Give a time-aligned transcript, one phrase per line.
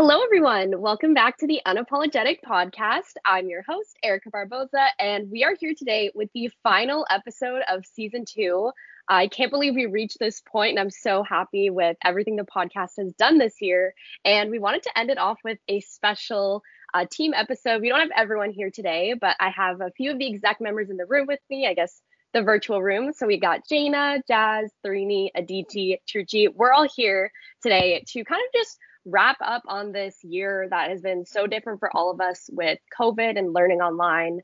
[0.00, 0.80] Hello, everyone.
[0.80, 3.14] Welcome back to the Unapologetic Podcast.
[3.24, 7.84] I'm your host, Erica Barboza, and we are here today with the final episode of
[7.84, 8.70] season two.
[9.08, 12.92] I can't believe we reached this point, and I'm so happy with everything the podcast
[12.98, 13.92] has done this year.
[14.24, 16.62] And we wanted to end it off with a special
[16.94, 17.82] uh, team episode.
[17.82, 20.90] We don't have everyone here today, but I have a few of the exec members
[20.90, 21.66] in the room with me.
[21.66, 22.00] I guess
[22.34, 23.12] the virtual room.
[23.12, 26.46] So we got Jana, Jazz, Tharini, Aditi, Truchi.
[26.54, 31.00] We're all here today to kind of just wrap up on this year that has
[31.00, 34.40] been so different for all of us with COVID and learning online.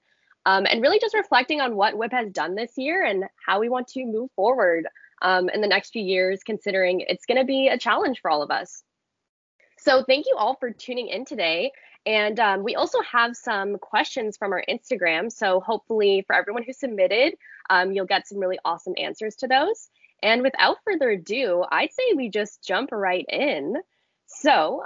[0.47, 3.71] Um, and really just reflecting on what WIB has done this year and how we
[3.71, 4.87] want to move forward
[5.23, 8.43] um, in the next few years, considering it's going to be a challenge for all
[8.43, 8.83] of us.
[9.79, 11.73] So, thank you all for tuning in today.
[12.07, 15.33] And um, we also have some questions from our Instagram.
[15.33, 17.35] So, hopefully, for everyone who submitted,
[17.71, 19.89] um, you'll get some really awesome answers to those.
[20.23, 23.77] And without further ado, I'd say we just jump right in.
[24.45, 24.85] So,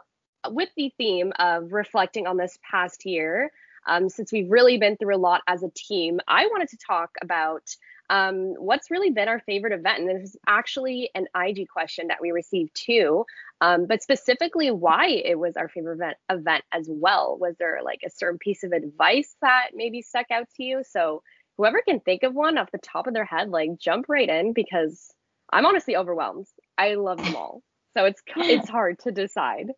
[0.51, 3.51] with the theme of reflecting on this past year,
[3.89, 7.11] um, since we've really been through a lot as a team, I wanted to talk
[7.21, 7.65] about
[8.09, 9.99] um, what's really been our favorite event.
[9.99, 13.27] And this is actually an IG question that we received too,
[13.61, 17.37] um, but specifically why it was our favorite event, event as well.
[17.41, 20.85] Was there like a certain piece of advice that maybe stuck out to you?
[20.89, 21.25] So,
[21.57, 24.53] whoever can think of one off the top of their head, like jump right in
[24.53, 25.13] because
[25.53, 26.47] I'm honestly overwhelmed.
[26.79, 27.65] I love them all.
[27.99, 29.73] So it's it's hard to decide.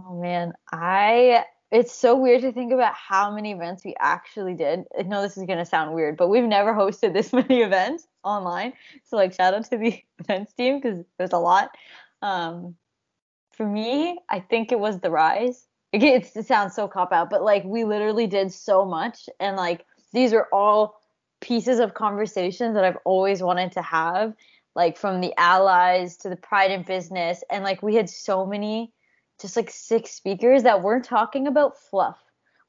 [0.00, 4.84] Oh man, I it's so weird to think about how many events we actually did.
[4.98, 8.72] I know this is gonna sound weird, but we've never hosted this many events online.
[9.04, 11.70] So like shout out to the events team because there's a lot.
[12.22, 12.74] Um,
[13.52, 15.66] for me, I think it was the rise.
[15.92, 16.02] It,
[16.34, 20.32] it sounds so cop out, but like we literally did so much, and like these
[20.32, 20.96] are all
[21.40, 24.34] pieces of conversations that I've always wanted to have
[24.74, 27.44] like from the allies to the pride in business.
[27.50, 28.92] And like we had so many
[29.40, 32.18] just like six speakers that weren't talking about fluff.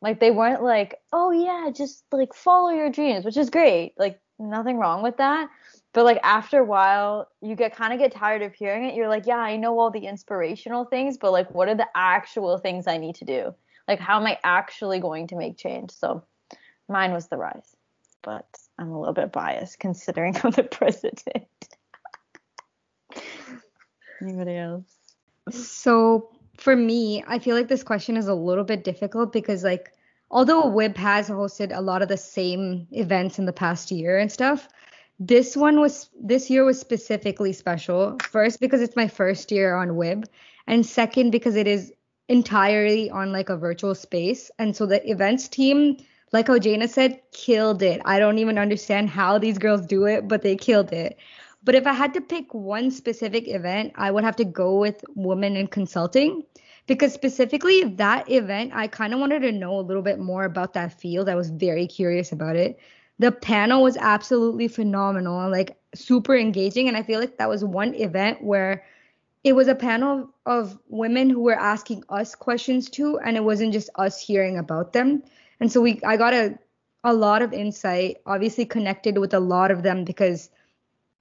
[0.02, 3.94] Like they weren't like oh yeah just like follow your dreams which is great.
[3.98, 5.50] Like nothing wrong with that.
[5.94, 8.96] But like after a while you get kind of get tired of hearing it.
[8.96, 12.58] You're like yeah i know all the inspirational things but like what are the actual
[12.58, 13.56] things i need to do?
[13.88, 15.92] Like how am i actually going to make change?
[15.92, 16.24] So
[16.88, 17.76] mine was the rise.
[18.22, 18.46] But
[18.78, 21.48] i'm a little bit biased considering i'm the president
[24.26, 24.84] Anybody else?
[25.52, 29.94] So for me, I feel like this question is a little bit difficult because like
[30.32, 34.32] although WIB has hosted a lot of the same events in the past year and
[34.32, 34.68] stuff,
[35.20, 38.18] this one was this year was specifically special.
[38.24, 40.26] First because it's my first year on WIB,
[40.68, 41.94] and second because it is
[42.28, 44.50] entirely on like a virtual space.
[44.58, 45.98] And so the events team,
[46.32, 48.02] like how Jana said, killed it.
[48.06, 51.18] I don't even understand how these girls do it, but they killed it.
[51.66, 55.04] But if I had to pick one specific event, I would have to go with
[55.16, 56.44] Women in Consulting
[56.86, 60.74] because specifically that event, I kind of wanted to know a little bit more about
[60.74, 61.28] that field.
[61.28, 62.80] I was very curious about it.
[63.18, 66.88] The panel was absolutely phenomenal, like super engaging.
[66.88, 68.84] And I feel like that was one event where
[69.44, 73.74] it was a panel of women who were asking us questions too, and it wasn't
[73.74, 75.24] just us hearing about them.
[75.60, 76.60] And so we I got a
[77.04, 80.50] a lot of insight, obviously connected with a lot of them because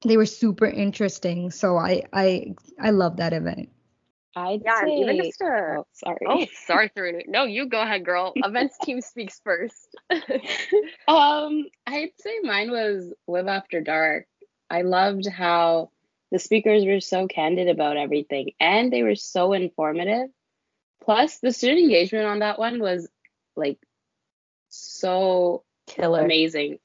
[0.05, 1.51] they were super interesting.
[1.51, 3.71] So I I I love that event.
[4.37, 6.19] I yeah, say, even just a oh, sorry.
[6.27, 7.23] Oh, sorry, Tharini.
[7.29, 8.33] No, you go ahead, girl.
[8.37, 9.97] Events team speaks first.
[11.09, 14.27] um, I'd say mine was WIB After Dark.
[14.69, 15.91] I loved how
[16.33, 20.31] the speakers were so candid about everything and they were so informative.
[21.05, 23.09] Plus, the student engagement on that one was
[23.57, 23.79] like
[24.69, 26.79] so killer amazing.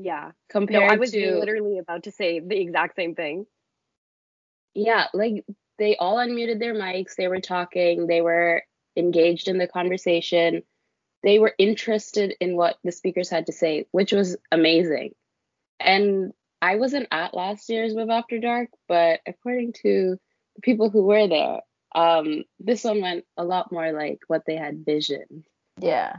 [0.00, 0.32] Yeah.
[0.48, 3.46] Compared no, I was to, literally about to say the exact same thing.
[4.74, 5.44] Yeah, like
[5.78, 8.62] they all unmuted their mics, they were talking, they were
[8.96, 10.62] engaged in the conversation.
[11.22, 15.14] They were interested in what the speakers had to say, which was amazing.
[15.80, 16.32] And
[16.62, 20.16] I wasn't at last year's WIB After Dark, but according to
[20.56, 21.60] the people who were there,
[21.94, 25.44] um, this one went a lot more like what they had visioned.
[25.80, 26.16] Yeah.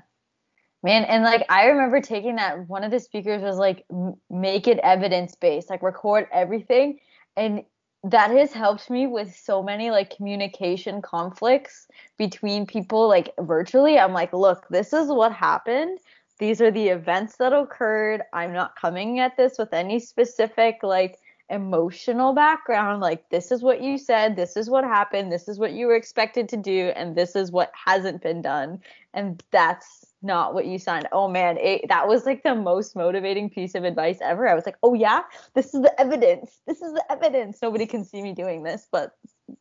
[0.81, 3.85] Man, and like I remember taking that one of the speakers was like
[4.29, 6.99] make it evidence based, like record everything
[7.35, 7.63] and
[8.03, 11.87] that has helped me with so many like communication conflicts
[12.17, 13.99] between people like virtually.
[13.99, 15.99] I'm like, look, this is what happened.
[16.37, 18.21] These are the events that occurred.
[18.31, 21.17] I'm not coming at this with any specific like
[21.49, 23.01] emotional background.
[23.01, 25.95] Like, this is what you said, this is what happened, this is what you were
[25.95, 28.79] expected to do, and this is what hasn't been done.
[29.13, 31.07] And that's not what you signed.
[31.11, 34.47] Oh man, it, that was like the most motivating piece of advice ever.
[34.47, 35.21] I was like, oh yeah,
[35.55, 36.59] this is the evidence.
[36.67, 37.59] This is the evidence.
[37.61, 39.11] Nobody can see me doing this, but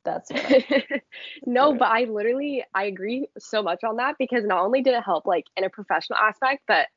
[0.04, 0.30] That's
[1.46, 5.04] no, but I literally I agree so much on that because not only did it
[5.04, 6.88] help like in a professional aspect, but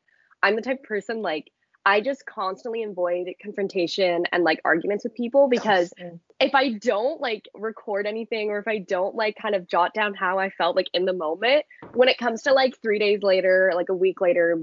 [0.43, 1.51] I'm the type of person like
[1.85, 5.91] I just constantly avoid confrontation and like arguments with people because
[6.39, 10.13] if I don't like record anything or if I don't like kind of jot down
[10.13, 13.71] how I felt like in the moment, when it comes to like three days later,
[13.75, 14.61] like a week later,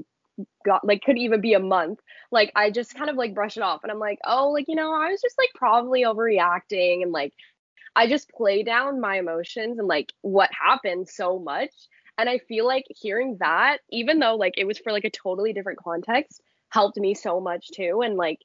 [0.64, 1.98] got like could even be a month,
[2.30, 4.76] like I just kind of like brush it off and I'm like, oh, like, you
[4.76, 7.34] know, I was just like probably overreacting and like
[7.96, 11.72] I just play down my emotions and like what happened so much.
[12.16, 15.52] And I feel like hearing that, even though like it was for like a totally
[15.52, 18.02] different context, helped me so much too.
[18.02, 18.38] And like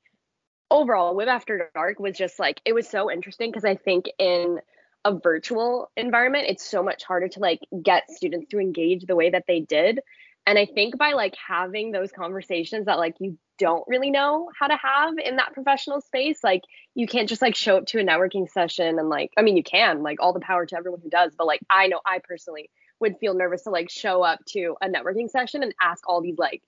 [0.69, 4.59] overall, WIB After Dark was just like it was so interesting because I think in
[5.05, 9.29] a virtual environment, it's so much harder to like get students to engage the way
[9.29, 9.99] that they did.
[10.45, 14.67] And I think by like having those conversations that like you don't really know how
[14.67, 16.63] to have in that professional space, like
[16.95, 19.63] you can't just like show up to a networking session and like, I mean, you
[19.63, 22.69] can, like all the power to everyone who does, but like I know I personally
[22.99, 26.37] would feel nervous to like show up to a networking session and ask all these
[26.37, 26.61] like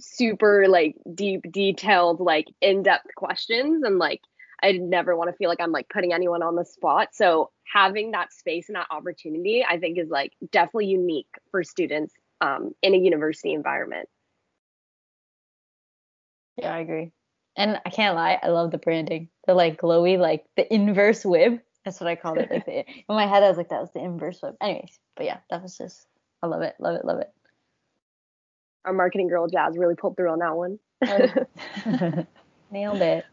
[0.00, 4.20] super like deep detailed like in-depth questions and like
[4.62, 7.08] i never want to feel like i'm like putting anyone on the spot.
[7.12, 12.14] So having that space and that opportunity i think is like definitely unique for students
[12.40, 14.08] um, in a university environment.
[16.56, 17.12] Yeah i agree.
[17.56, 19.28] And i can't lie i love the branding.
[19.46, 21.60] The like glowy like the inverse WIB.
[21.84, 23.92] That's what i called it like the, in my head i was like that was
[23.92, 24.56] the inverse WIB.
[24.60, 26.06] Anyways but yeah that was just
[26.42, 27.30] i love it love it love it
[28.84, 30.78] our marketing girl Jazz really pulled through on that one.
[32.70, 33.24] Nailed it.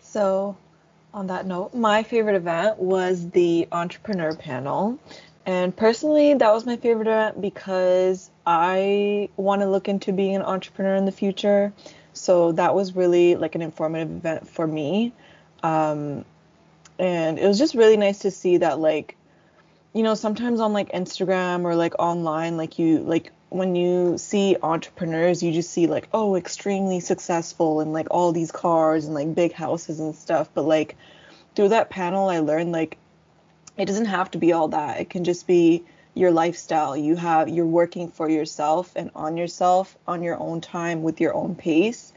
[0.00, 0.56] So,
[1.14, 4.98] on that note, my favorite event was the entrepreneur panel.
[5.46, 10.42] And personally, that was my favorite event because I want to look into being an
[10.42, 11.72] entrepreneur in the future.
[12.12, 15.12] So, that was really like an informative event for me.
[15.62, 16.24] Um,
[16.98, 19.16] and it was just really nice to see that, like,
[19.92, 24.56] you know, sometimes on like Instagram or like online, like you, like when you see
[24.62, 29.34] entrepreneurs, you just see like, oh, extremely successful and like all these cars and like
[29.34, 30.48] big houses and stuff.
[30.54, 30.96] But like
[31.54, 32.96] through that panel, I learned like
[33.76, 35.00] it doesn't have to be all that.
[35.00, 35.82] It can just be
[36.14, 36.96] your lifestyle.
[36.96, 41.34] You have you're working for yourself and on yourself on your own time with your
[41.34, 42.12] own pace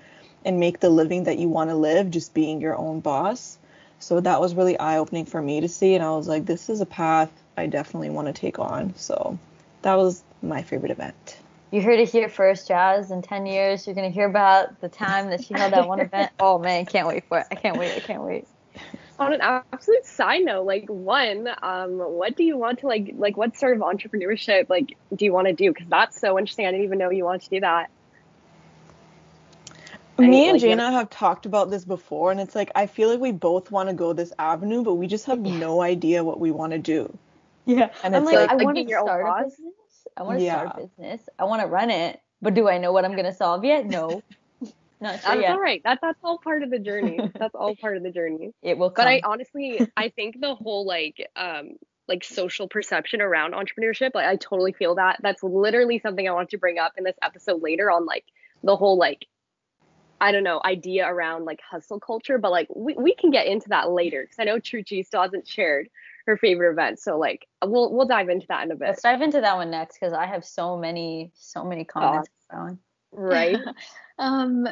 [0.45, 3.57] and make the living that you want to live just being your own boss.
[3.99, 6.69] So that was really eye opening for me to see and I was like this
[6.69, 8.93] is a path I definitely want to take on.
[8.97, 9.39] So
[9.81, 11.37] that was my favorite event.
[11.71, 13.09] You heard it here first, Jazz.
[13.09, 15.99] In 10 years, you're going to hear about the time that she held that one
[16.01, 16.31] event.
[16.39, 17.47] Oh, man, can't wait for it.
[17.49, 17.95] I can't wait.
[17.95, 18.47] I can't wait.
[19.17, 23.37] On an absolute side note, like one, um, what do you want to like, like
[23.37, 25.71] what sort of entrepreneurship like do you want to do?
[25.71, 26.65] Because that's so interesting.
[26.65, 27.89] I didn't even know you wanted to do that.
[30.17, 33.19] Me and like, Jana have talked about this before, and it's like I feel like
[33.19, 36.51] we both want to go this avenue, but we just have no idea what we
[36.51, 37.17] want to do.
[37.65, 39.73] Yeah, and I'm it's like, like I want to start a business.
[40.17, 40.59] I want to yeah.
[40.59, 41.21] start a business.
[41.39, 43.85] I want to run it, but do I know what I'm gonna solve yet?
[43.85, 44.21] No.
[45.01, 45.51] Not sure that's yet.
[45.51, 45.81] all right.
[45.83, 47.19] That that's all part of the journey.
[47.37, 48.53] That's all part of the journey.
[48.61, 48.89] It will.
[48.89, 49.03] Come.
[49.03, 51.71] But I honestly, I think the whole like um
[52.07, 55.19] like social perception around entrepreneurship, like I totally feel that.
[55.21, 58.23] That's literally something I want to bring up in this episode later on like
[58.63, 59.25] the whole like
[60.23, 63.67] I don't know, idea around like hustle culture, but like we, we can get into
[63.69, 65.89] that later because I know Truchi still hasn't shared
[66.27, 66.99] her favorite event.
[66.99, 68.87] So like we'll we'll dive into that in a bit.
[68.87, 72.79] Let's dive into that one next because I have so many so many comments on
[73.11, 73.57] Right.
[74.17, 74.65] um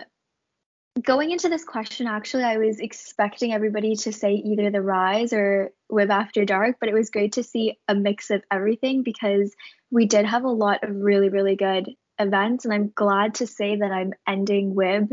[1.02, 5.72] going into this question actually I was expecting everybody to say either the rise or
[5.92, 9.54] WIB after dark, but it was great to see a mix of everything because
[9.90, 11.90] we did have a lot of really, really good
[12.20, 15.12] events and I'm glad to say that I'm ending WIB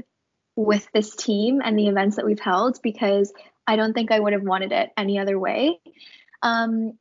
[0.58, 3.32] with this team and the events that we've held because
[3.64, 5.78] I don't think I would have wanted it any other way.
[6.42, 6.98] Um,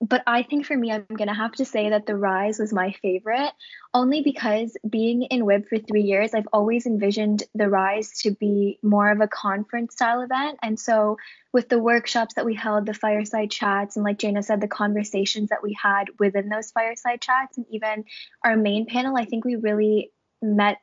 [0.00, 2.72] but I think for me, I'm going to have to say that The Rise was
[2.72, 3.52] my favorite,
[3.94, 8.80] only because being in WIB for three years, I've always envisioned The Rise to be
[8.82, 10.58] more of a conference style event.
[10.60, 11.18] And so,
[11.52, 15.50] with the workshops that we held, the fireside chats, and like Jana said, the conversations
[15.50, 18.04] that we had within those fireside chats, and even
[18.44, 20.10] our main panel, I think we really
[20.42, 20.80] met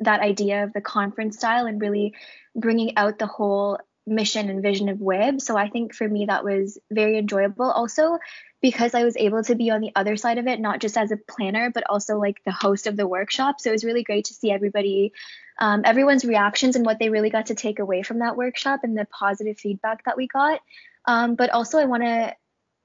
[0.00, 2.14] that idea of the conference style and really
[2.54, 5.40] bringing out the whole mission and vision of WIB.
[5.40, 7.70] So I think for me that was very enjoyable.
[7.70, 8.18] Also
[8.64, 11.12] because I was able to be on the other side of it, not just as
[11.12, 13.60] a planner, but also like the host of the workshop.
[13.60, 15.12] So it was really great to see everybody,
[15.58, 18.96] um, everyone's reactions and what they really got to take away from that workshop and
[18.96, 20.62] the positive feedback that we got.
[21.04, 22.34] Um, but also I want to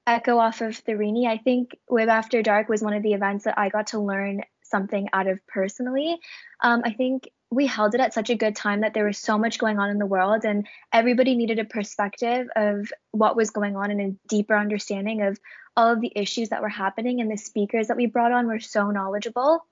[0.05, 1.27] echo off of Tharini.
[1.27, 4.41] I think WIB After Dark was one of the events that I got to learn
[4.69, 6.17] something out of personally.
[6.61, 9.37] Um, I think we held it at such a good time that there was so
[9.37, 13.75] much going on in the world and everybody needed a perspective of what was going
[13.75, 15.39] on and a deeper understanding of
[15.75, 18.59] all of the issues that were happening and the speakers that we brought on were
[18.59, 19.65] so knowledgeable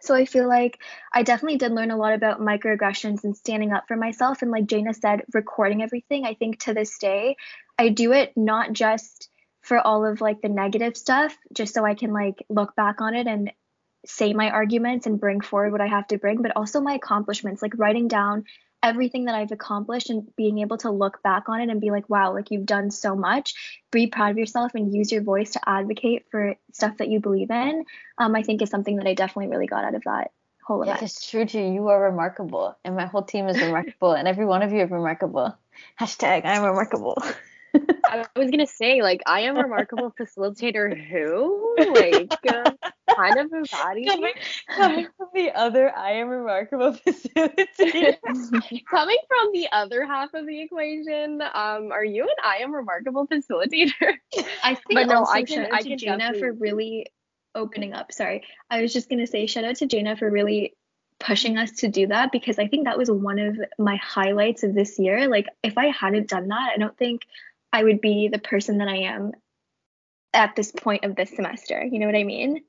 [0.00, 0.78] so I feel like
[1.12, 4.42] I definitely did learn a lot about microaggressions and standing up for myself.
[4.42, 6.24] And like Jana said, recording everything.
[6.24, 7.36] I think to this day,
[7.78, 9.28] I do it not just
[9.62, 13.14] for all of like the negative stuff, just so I can like look back on
[13.14, 13.50] it and
[14.08, 17.62] say my arguments and bring forward what I have to bring, but also my accomplishments,
[17.62, 18.44] like writing down
[18.82, 22.08] everything that I've accomplished and being able to look back on it and be like,
[22.08, 23.54] wow, like you've done so much.
[23.90, 27.50] Be proud of yourself and use your voice to advocate for stuff that you believe
[27.50, 27.84] in.
[28.16, 30.30] Um, I think is something that I definitely really got out of that
[30.64, 31.00] whole event.
[31.02, 31.68] Yes, it's true, G.
[31.68, 34.90] You are remarkable, and my whole team is remarkable, and every one of you is
[34.90, 35.56] remarkable.
[36.00, 37.20] Hashtag I'm remarkable.
[37.74, 42.70] I was gonna say, like, I am a remarkable facilitator who, like, uh,
[43.14, 44.32] kind of embodies coming,
[44.68, 48.16] coming from the other I am remarkable facilitator.
[48.90, 53.26] coming from the other half of the equation, um, are you an I am remarkable
[53.26, 54.14] facilitator?
[54.62, 56.40] I think but no, I can, I can Jana definitely...
[56.40, 57.06] for really
[57.54, 58.12] opening up.
[58.12, 60.74] Sorry, I was just gonna say shout out to Jana for really
[61.20, 64.74] pushing us to do that because I think that was one of my highlights of
[64.74, 65.28] this year.
[65.28, 67.22] Like if I hadn't done that, I don't think
[67.72, 69.32] I would be the person that I am
[70.32, 71.82] at this point of this semester.
[71.84, 72.62] You know what I mean?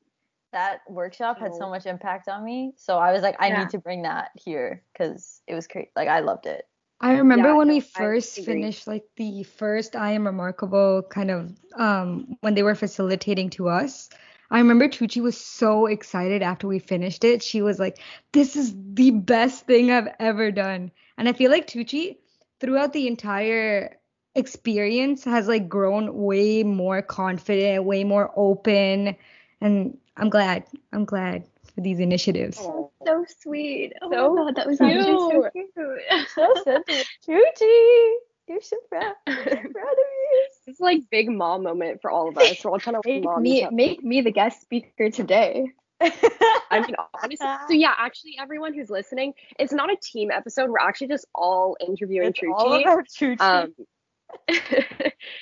[0.52, 2.74] That workshop had so much impact on me.
[2.76, 3.60] So I was like, I yeah.
[3.60, 5.90] need to bring that here because it was great.
[5.96, 6.66] Like, I loved it.
[7.02, 11.32] I remember yeah, when no, we first finished like the first I am remarkable kind
[11.32, 14.10] of um when they were facilitating to us.
[14.52, 17.42] I remember Chuchi was so excited after we finished it.
[17.42, 18.00] She was like,
[18.34, 22.18] "This is the best thing I've ever done." And I feel like Chuchi
[22.60, 23.98] throughout the entire
[24.36, 29.16] experience has like grown way more confident, way more open,
[29.62, 30.66] and I'm glad.
[30.94, 32.60] I'm glad for these initiatives.
[32.62, 33.94] Oh, so sweet.
[34.02, 34.92] Oh so my god, that was cute.
[34.92, 36.28] actually so cute.
[36.36, 37.06] so sensitive.
[37.28, 38.14] Chuchi,
[38.48, 39.14] you're so proud.
[39.28, 40.48] I'm so proud of you.
[40.68, 42.64] It's like big mom moment for all of us.
[42.64, 45.72] We're all trying to make me make me the guest speaker today.
[46.02, 50.70] I mean, honestly, so yeah, actually, everyone who's listening, it's not a team episode.
[50.70, 52.54] We're actually just all interviewing it's Chuchi.
[52.54, 53.42] All about Chuchi.
[53.42, 53.74] Um,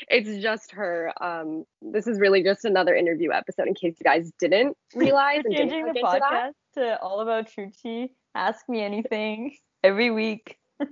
[0.09, 1.11] it's just her.
[1.21, 5.43] Um, this is really just another interview episode in case you guys didn't realize.
[5.45, 8.09] We're changing the podcast to all about Chuchi.
[8.35, 10.57] Ask me anything every week.
[10.79, 10.91] it's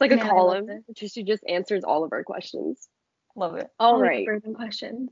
[0.00, 0.68] like a column.
[0.94, 2.88] Chuchi just answers all of our questions.
[3.36, 3.68] Love it.
[3.78, 4.26] all, all right.
[4.26, 5.10] Burning questions.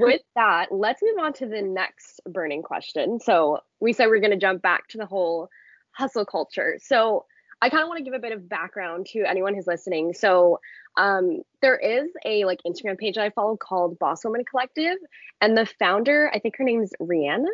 [0.00, 3.20] With that, let's move on to the next burning question.
[3.20, 5.48] So we said we're going to jump back to the whole
[5.92, 6.78] hustle culture.
[6.82, 7.26] So
[7.60, 10.14] I kind of want to give a bit of background to anyone who's listening.
[10.14, 10.60] So
[10.98, 14.98] um, there is a like Instagram page I follow called Boss Woman Collective,
[15.40, 17.46] and the founder, I think her name's Rihanna.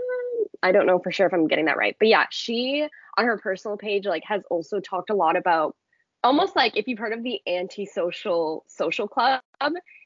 [0.62, 3.38] I don't know for sure if I'm getting that right, but yeah, she on her
[3.38, 5.76] personal page like has also talked a lot about
[6.24, 9.42] almost like if you've heard of the anti-social social club,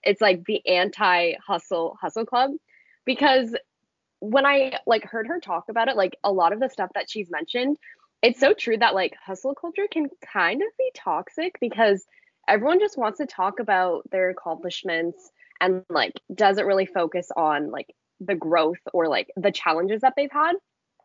[0.02, 2.50] it's like the anti-hustle hustle club
[3.04, 3.54] because
[4.18, 7.08] when I like heard her talk about it, like a lot of the stuff that
[7.08, 7.78] she's mentioned
[8.22, 12.04] it's so true that like hustle culture can kind of be toxic because
[12.48, 17.94] everyone just wants to talk about their accomplishments and like doesn't really focus on like
[18.20, 20.54] the growth or like the challenges that they've had.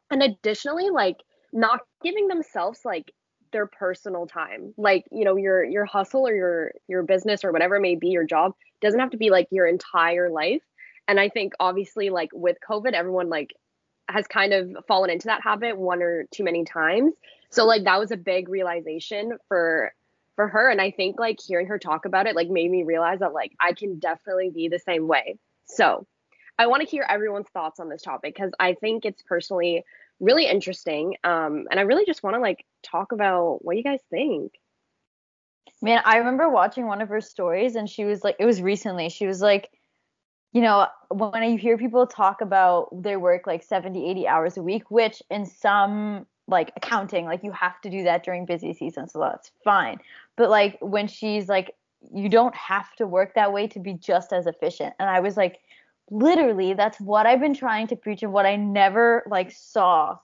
[0.09, 1.17] And additionally like
[1.51, 3.11] not giving themselves like
[3.51, 4.73] their personal time.
[4.77, 8.09] Like you know your your hustle or your your business or whatever it may be
[8.09, 10.63] your job doesn't have to be like your entire life.
[11.07, 13.53] And i think obviously like with covid everyone like
[14.09, 17.13] has kind of fallen into that habit one or too many times.
[17.49, 19.93] So like that was a big realization for
[20.35, 23.19] for her and I think like hearing her talk about it like made me realize
[23.19, 25.37] that like I can definitely be the same way.
[25.65, 26.05] So,
[26.59, 29.83] I want to hear everyone's thoughts on this topic cuz I think it's personally
[30.19, 34.01] really interesting um and I really just want to like talk about what you guys
[34.09, 34.53] think.
[35.81, 39.09] Man, I remember watching one of her stories and she was like it was recently.
[39.09, 39.69] She was like
[40.53, 44.61] you know, when you hear people talk about they work like 70, 80 hours a
[44.61, 49.07] week, which in some like accounting, like you have to do that during busy season,
[49.07, 49.99] so that's fine.
[50.35, 51.75] But like when she's like,
[52.13, 54.93] you don't have to work that way to be just as efficient.
[54.99, 55.59] And I was like,
[56.11, 60.17] literally, that's what I've been trying to preach and what I never like saw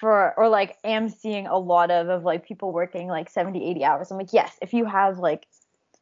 [0.00, 3.84] for or like am seeing a lot of of like people working like 70 80
[3.84, 5.46] hours i'm like yes if you have like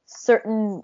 [0.06, 0.82] certain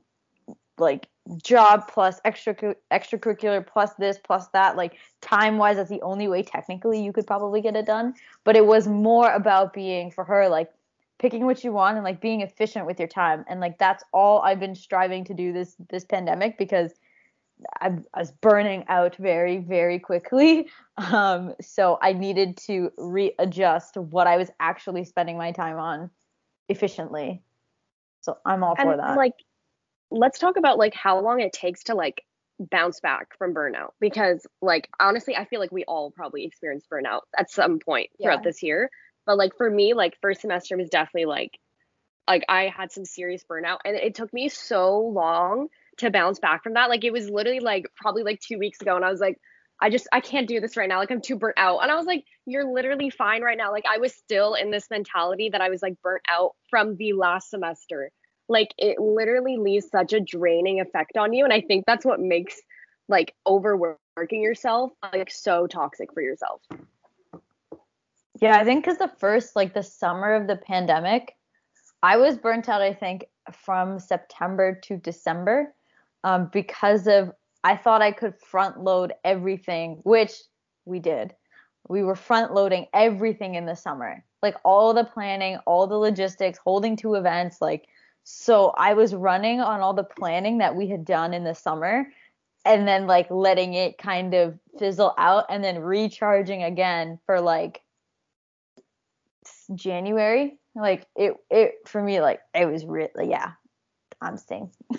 [0.77, 1.07] like
[1.43, 2.55] job plus extra
[2.93, 7.27] extracurricular plus this plus that like time wise that's the only way technically you could
[7.27, 8.13] probably get it done
[8.45, 10.71] but it was more about being for her like
[11.19, 14.43] picking what you want and like being efficient with your time and like that's all
[14.43, 16.93] i've been striving to do this this pandemic because
[17.81, 20.69] I, I was burning out very, very quickly.
[20.97, 26.09] Um, so I needed to readjust what I was actually spending my time on
[26.69, 27.43] efficiently.
[28.21, 29.17] So I'm all and for that.
[29.17, 29.35] like
[30.11, 32.23] let's talk about like how long it takes to like
[32.59, 37.21] bounce back from burnout because like honestly I feel like we all probably experienced burnout
[37.37, 38.91] at some point throughout this year.
[39.27, 41.59] But like for me, like first semester was definitely like
[42.29, 45.69] like I had some serious burnout and it took me so long
[45.99, 46.89] to bounce back from that.
[46.89, 49.39] Like it was literally like probably like two weeks ago and I was like,
[49.81, 50.99] I just I can't do this right now.
[50.99, 51.81] Like I'm too burnt out.
[51.83, 53.73] And I was like, you're literally fine right now.
[53.73, 57.13] Like I was still in this mentality that I was like burnt out from the
[57.13, 58.11] last semester.
[58.49, 61.45] Like it literally leaves such a draining effect on you.
[61.45, 62.61] And I think that's what makes
[63.09, 66.61] like overworking yourself like so toxic for yourself.
[68.41, 71.37] Yeah, I think because the first, like the summer of the pandemic,
[72.03, 75.75] I was burnt out, I think, from September to December
[76.25, 77.33] um, because of
[77.63, 80.33] I thought I could front load everything, which
[80.85, 81.35] we did.
[81.89, 86.59] We were front loading everything in the summer, like all the planning, all the logistics,
[86.59, 87.63] holding two events.
[87.63, 87.87] Like,
[88.25, 92.07] so I was running on all the planning that we had done in the summer
[92.65, 97.83] and then like letting it kind of fizzle out and then recharging again for like
[99.75, 100.59] January.
[100.75, 103.53] Like it it for me like it was really yeah.
[104.21, 104.71] I'm staying.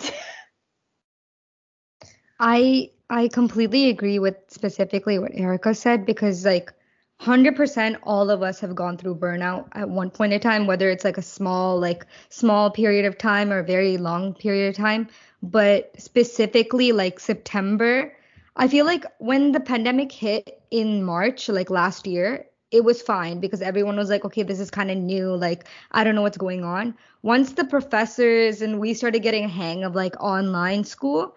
[2.38, 6.72] I I completely agree with specifically what Erica said because like
[7.20, 11.04] 100% all of us have gone through burnout at one point in time whether it's
[11.04, 15.08] like a small like small period of time or a very long period of time.
[15.42, 18.12] But specifically like September
[18.56, 23.40] I feel like when the pandemic hit in March like last year it was fine
[23.40, 25.34] because everyone was like okay this is kind of new.
[25.34, 26.94] Like I don't know what's going on.
[27.22, 31.34] Once the professors and we started getting a hang of like online school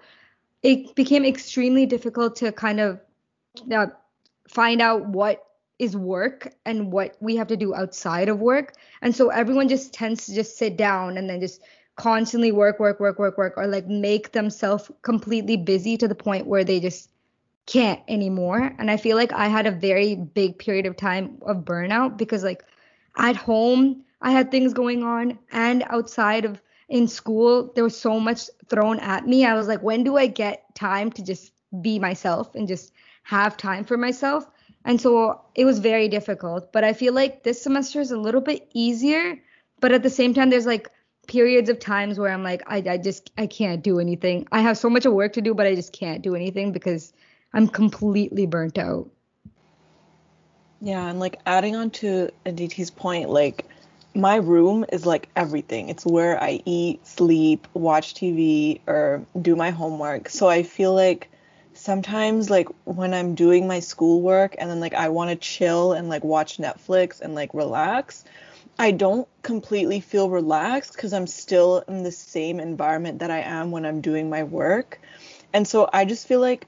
[0.61, 2.99] it became extremely difficult to kind of
[3.71, 3.87] uh,
[4.47, 5.48] find out what
[5.79, 8.73] is work and what we have to do outside of work.
[9.01, 11.61] And so everyone just tends to just sit down and then just
[11.95, 16.47] constantly work, work, work, work, work, or like make themselves completely busy to the point
[16.47, 17.09] where they just
[17.65, 18.73] can't anymore.
[18.77, 22.43] And I feel like I had a very big period of time of burnout because
[22.43, 22.63] like
[23.17, 28.19] at home I had things going on and outside of in school there was so
[28.19, 29.45] much thrown at me.
[29.45, 32.91] I was like, when do I get time to just be myself and just
[33.23, 34.47] have time for myself?
[34.85, 36.71] And so it was very difficult.
[36.71, 39.37] But I feel like this semester is a little bit easier.
[39.79, 40.89] But at the same time, there's like
[41.27, 44.47] periods of times where I'm like, I, I just I can't do anything.
[44.51, 47.13] I have so much of work to do, but I just can't do anything because
[47.53, 49.09] I'm completely burnt out.
[50.81, 53.65] Yeah, and like adding on to Aditi's point, like
[54.15, 55.89] my room is like everything.
[55.89, 60.29] It's where I eat, sleep, watch TV, or do my homework.
[60.29, 61.29] So I feel like
[61.79, 66.09] sometimes like when I'm doing my schoolwork and then like I want to chill and
[66.09, 68.25] like watch Netflix and like relax,
[68.77, 73.71] I don't completely feel relaxed because I'm still in the same environment that I am
[73.71, 74.99] when I'm doing my work.
[75.53, 76.65] And so I just feel like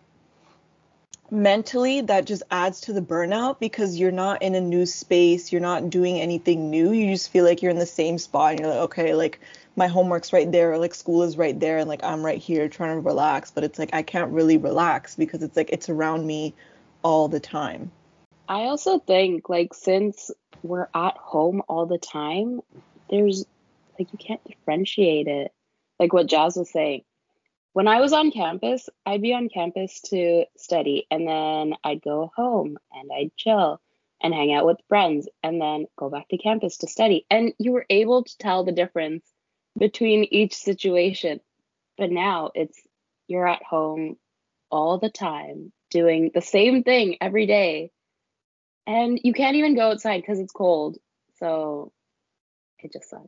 [1.30, 5.62] mentally that just adds to the burnout because you're not in a new space, you're
[5.62, 6.92] not doing anything new.
[6.92, 9.40] You just feel like you're in the same spot and you're like, okay, like
[9.76, 12.96] my homework's right there, like school is right there, and like I'm right here trying
[12.96, 13.52] to relax.
[13.52, 16.54] But it's like I can't really relax because it's like it's around me
[17.04, 17.92] all the time.
[18.48, 20.32] I also think like since
[20.64, 22.62] we're at home all the time,
[23.10, 23.46] there's
[23.98, 25.52] like you can't differentiate it.
[26.00, 27.04] Like what Jazz was saying.
[27.74, 32.30] When I was on campus, I'd be on campus to study and then I'd go
[32.36, 33.80] home and I'd chill
[34.22, 37.26] and hang out with friends and then go back to campus to study.
[37.30, 39.24] And you were able to tell the difference
[39.78, 41.40] between each situation.
[41.98, 42.80] But now it's
[43.28, 44.18] you're at home
[44.70, 47.92] all the time doing the same thing every day
[48.88, 50.98] and you can't even go outside because it's cold.
[51.38, 51.92] So
[52.80, 53.28] it just sucks.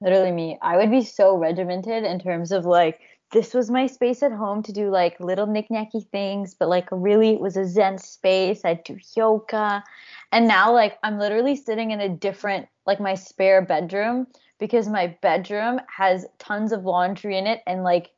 [0.00, 0.58] Literally me.
[0.60, 3.00] I would be so regimented in terms of like
[3.30, 7.30] this was my space at home to do like little knick-knacky things, but like really
[7.30, 8.62] it was a zen space.
[8.64, 9.82] I'd do yoga.
[10.32, 14.26] And now like I'm literally sitting in a different like my spare bedroom
[14.58, 18.10] because my bedroom has tons of laundry in it and like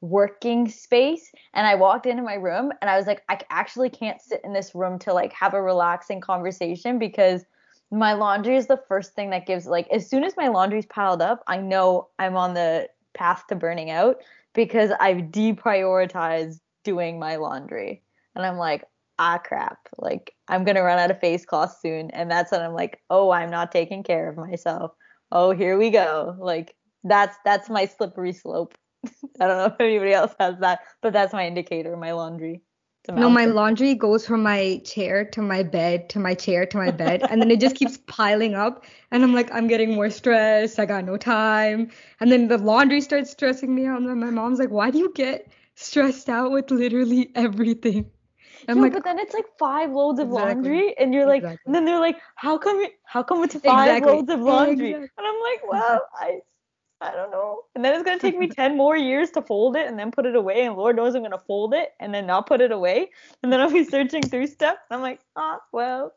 [0.00, 1.32] working space.
[1.54, 4.52] And I walked into my room and I was like I actually can't sit in
[4.52, 7.44] this room to like have a relaxing conversation because
[7.90, 11.22] my laundry is the first thing that gives like as soon as my laundry's piled
[11.22, 14.18] up I know I'm on the path to burning out
[14.54, 18.02] because I've deprioritized doing my laundry.
[18.34, 18.84] And I'm like
[19.18, 19.88] ah crap.
[19.96, 22.10] Like I'm to run out of face cloth soon.
[22.10, 24.92] And that's when I'm like oh I'm not taking care of myself
[25.32, 28.76] oh here we go like that's that's my slippery slope
[29.40, 32.62] I don't know if anybody else has that, but that's my indicator, my laundry.
[33.10, 36.90] No, my laundry goes from my chair to my bed to my chair to my
[36.90, 38.84] bed, and then it just keeps piling up.
[39.10, 40.78] And I'm like, I'm getting more stressed.
[40.78, 41.90] I got no time.
[42.20, 43.98] And then the laundry starts stressing me out.
[43.98, 48.10] And then my mom's like, Why do you get stressed out with literally everything?
[48.76, 50.68] No, like, but then it's like five loads of Exactly.
[50.70, 51.58] laundry, and you're like, Exactly.
[51.66, 54.12] and then they're like, how come how come it's five Exactly.
[54.12, 54.92] loads of laundry?
[54.92, 56.40] And I'm like, well, I,
[57.00, 57.62] I don't know.
[57.74, 60.26] And then it's gonna take me ten more years to fold it and then put
[60.26, 63.10] it away, and Lord knows I'm gonna fold it and then not put it away,
[63.42, 64.76] and then I'll be searching through stuff.
[64.90, 66.12] And I'm like, ah, well,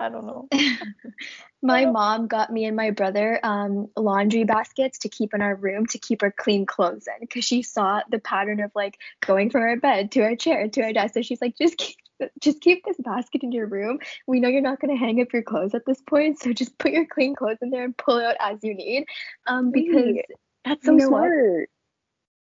[0.00, 0.48] I don't know.
[1.62, 5.86] My mom got me and my brother um, laundry baskets to keep in our room
[5.86, 9.62] to keep our clean clothes in because she saw the pattern of like going from
[9.62, 11.14] our bed to our chair to our desk.
[11.14, 11.96] So she's like, just keep,
[12.40, 14.00] just keep this basket in your room.
[14.26, 16.76] We know you're not going to hang up your clothes at this point, so just
[16.78, 19.06] put your clean clothes in there and pull it out as you need.
[19.46, 20.16] Um, because
[20.64, 21.30] That's so You know what?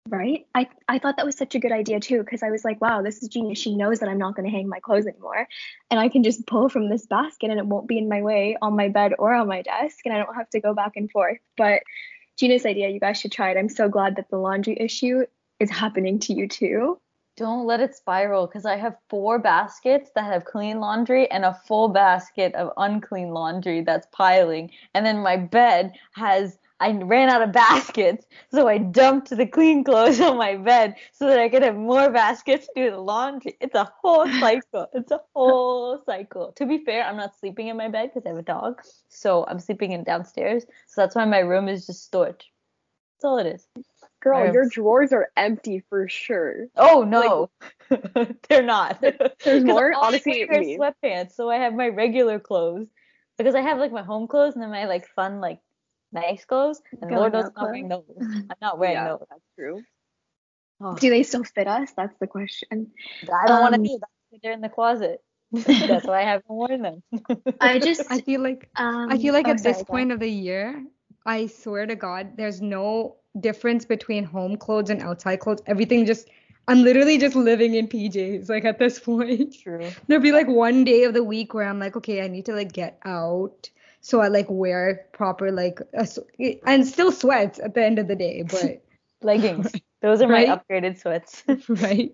[0.10, 2.82] Right, I I thought that was such a good idea too because I was like,
[2.82, 3.60] wow, this is genius.
[3.60, 5.48] She knows that I'm not going to hang my clothes anymore,
[5.90, 8.58] and I can just pull from this basket and it won't be in my way
[8.62, 11.10] on my bed or on my desk, and I don't have to go back and
[11.12, 11.40] forth.
[11.58, 11.84] But
[12.38, 12.90] genius idea.
[12.90, 13.58] You guys should try it.
[13.58, 15.26] I'm so glad that the laundry issue
[15.60, 17.00] is happening to you too.
[17.36, 21.60] Don't let it spiral because I have four baskets that have clean laundry and a
[21.66, 24.70] full basket of unclean laundry that's piling.
[24.94, 29.84] And then my bed has, I ran out of baskets, so I dumped the clean
[29.84, 33.56] clothes on my bed so that I could have more baskets to do the laundry.
[33.62, 34.88] It's a whole cycle.
[34.94, 36.52] It's a whole cycle.
[36.54, 39.46] To be fair, I'm not sleeping in my bed because I have a dog, so
[39.48, 40.66] I'm sleeping in downstairs.
[40.88, 42.52] So that's why my room is just storage.
[43.18, 43.68] That's all it is.
[44.22, 46.68] Girl, your drawers are empty for sure.
[46.78, 47.50] Oh no,
[48.50, 49.04] they're not.
[49.44, 49.94] There's more?
[49.94, 52.88] all I Honestly, wear sweatpants, so I have my regular clothes
[53.38, 55.60] because I have like my home clothes and then my like fun like
[56.14, 56.82] nice clothes.
[56.92, 58.04] And Going Lord knows I'm not wearing those.
[58.20, 59.24] I'm not wearing yeah, those.
[59.30, 59.84] that's true.
[60.82, 61.92] Oh, Do they still fit us?
[61.96, 62.92] That's the question.
[63.24, 64.40] I don't want to um, do that.
[64.42, 65.22] They're in the closet.
[65.52, 67.04] That's why I haven't worn them.
[67.62, 69.94] I just I feel like um, I feel like oh, at this sorry, go.
[69.94, 70.84] point of the year,
[71.28, 75.62] I swear to God, there's no difference between home clothes and outside clothes.
[75.68, 76.28] Everything just
[76.68, 79.56] I'm literally just living in PJs like at this point.
[79.62, 79.92] True.
[80.08, 82.54] There'll be like one day of the week where I'm like, okay, I need to
[82.54, 83.70] like get out.
[84.04, 86.20] So I like wear proper like a, s-
[86.68, 88.84] and still sweats at the end of the day, but
[89.22, 89.72] Leggings.
[90.02, 90.50] Those are Right?
[90.50, 91.44] my upgraded sweats.
[91.70, 92.14] right.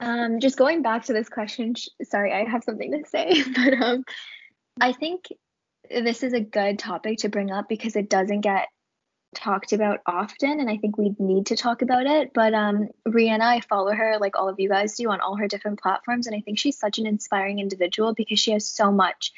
[0.00, 3.74] Um, just going back to this question, sh- sorry, I have something to say, but
[3.80, 4.04] um,
[4.80, 5.26] I think
[5.88, 8.66] this is a good topic to bring up because it doesn't get
[9.36, 12.32] talked about often, and I think we need to talk about it.
[12.34, 15.46] But um, Rihanna, I follow her like all of you guys do on all her
[15.48, 19.32] different platforms, and I think she's such an inspiring individual because she has so much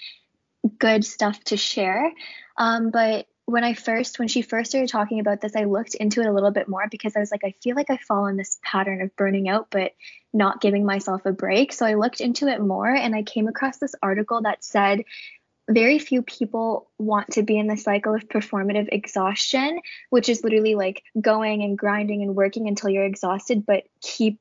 [0.79, 2.13] good stuff to share.
[2.57, 6.21] Um, but when I first, when she first started talking about this, I looked into
[6.21, 8.37] it a little bit more because I was like, I feel like I fall in
[8.37, 9.93] this pattern of burning out, but
[10.35, 11.73] not giving myself a break.
[11.73, 15.05] So I looked into it more and I came across this article that said
[15.67, 20.75] very few people want to be in the cycle of performative exhaustion, which is literally
[20.75, 24.41] like going and grinding and working until you're exhausted, but keep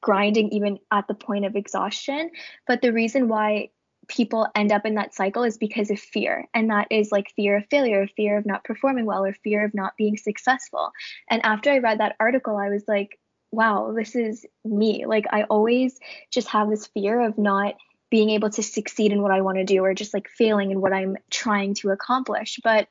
[0.00, 2.30] grinding even at the point of exhaustion.
[2.66, 3.70] But the reason why
[4.12, 6.46] people end up in that cycle is because of fear.
[6.52, 9.72] And that is like fear of failure, fear of not performing well, or fear of
[9.74, 10.92] not being successful.
[11.30, 13.18] And after I read that article, I was like,
[13.50, 15.06] wow, this is me.
[15.06, 15.98] Like, I always
[16.30, 17.74] just have this fear of not
[18.10, 20.80] being able to succeed in what I want to do or just like failing in
[20.82, 22.60] what I'm trying to accomplish.
[22.62, 22.88] But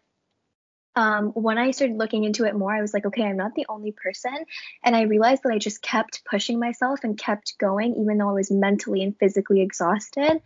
[0.95, 3.65] um, when I started looking into it more, I was like, okay, I'm not the
[3.69, 4.35] only person.
[4.83, 8.33] And I realized that I just kept pushing myself and kept going, even though I
[8.33, 10.41] was mentally and physically exhausted.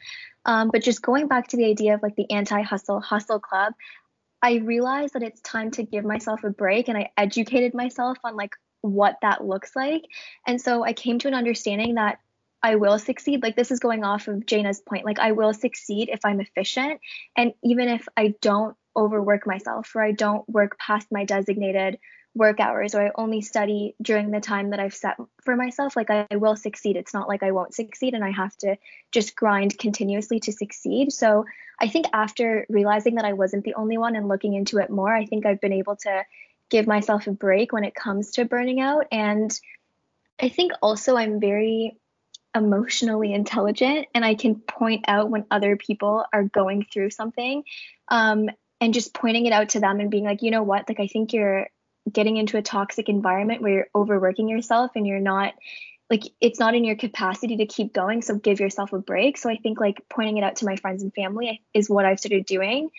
[0.45, 3.73] Um, but just going back to the idea of like the anti hustle hustle club,
[4.41, 8.35] I realized that it's time to give myself a break and I educated myself on
[8.35, 10.03] like what that looks like.
[10.45, 12.19] And so I came to an understanding that
[12.61, 13.41] I will succeed.
[13.41, 15.05] Like this is going off of Jana's point.
[15.05, 16.99] Like I will succeed if I'm efficient.
[17.35, 21.99] And even if I don't overwork myself or I don't work past my designated
[22.35, 26.09] work hours or I only study during the time that I've set for myself, like
[26.09, 26.97] I, I will succeed.
[26.97, 28.75] It's not like I won't succeed and I have to
[29.11, 31.13] just grind continuously to succeed.
[31.13, 31.45] So
[31.79, 35.13] I think after realizing that I wasn't the only one and looking into it more,
[35.13, 36.25] I think I've been able to
[36.69, 39.07] give myself a break when it comes to burning out.
[39.11, 39.57] And
[40.39, 41.97] I think also I'm very
[42.53, 47.63] emotionally intelligent and I can point out when other people are going through something
[48.07, 48.49] um,
[48.81, 51.07] and just pointing it out to them and being like, you know what, like I
[51.07, 51.67] think you're
[52.11, 55.53] getting into a toxic environment where you're overworking yourself and you're not
[56.09, 59.49] like it's not in your capacity to keep going so give yourself a break so
[59.49, 62.45] i think like pointing it out to my friends and family is what i've started
[62.45, 62.89] doing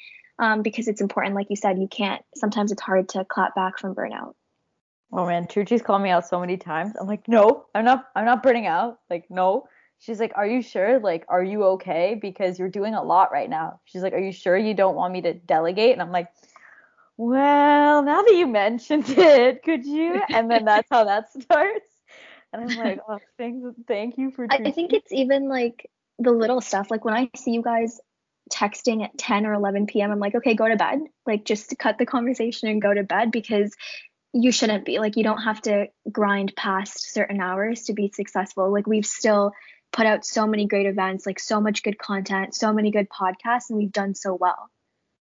[0.40, 3.78] um, because it's important like you said you can't sometimes it's hard to clap back
[3.78, 4.34] from burnout
[5.12, 6.94] Oh man, Truchi's called me out so many times.
[7.00, 8.08] I'm like, no, I'm not.
[8.14, 8.98] I'm not burning out.
[9.08, 9.68] Like, no.
[9.98, 11.00] She's like, are you sure?
[11.00, 12.18] Like, are you okay?
[12.20, 13.80] Because you're doing a lot right now.
[13.86, 15.92] She's like, are you sure you don't want me to delegate?
[15.92, 16.28] And I'm like,
[17.16, 20.20] well, now that you mentioned it, could you?
[20.28, 21.88] And then that's how that starts.
[22.52, 24.46] And I'm like, oh, thank, thank you for.
[24.48, 26.90] I, I think it's even like the little stuff.
[26.90, 28.00] Like when I see you guys
[28.52, 31.00] texting at 10 or 11 p.m., I'm like, okay, go to bed.
[31.26, 33.74] Like just to cut the conversation and go to bed because
[34.32, 34.98] you shouldn't be.
[34.98, 38.72] Like you don't have to grind past certain hours to be successful.
[38.72, 39.52] Like we've still
[39.96, 43.70] put out so many great events, like so much good content, so many good podcasts,
[43.70, 44.68] and we've done so well.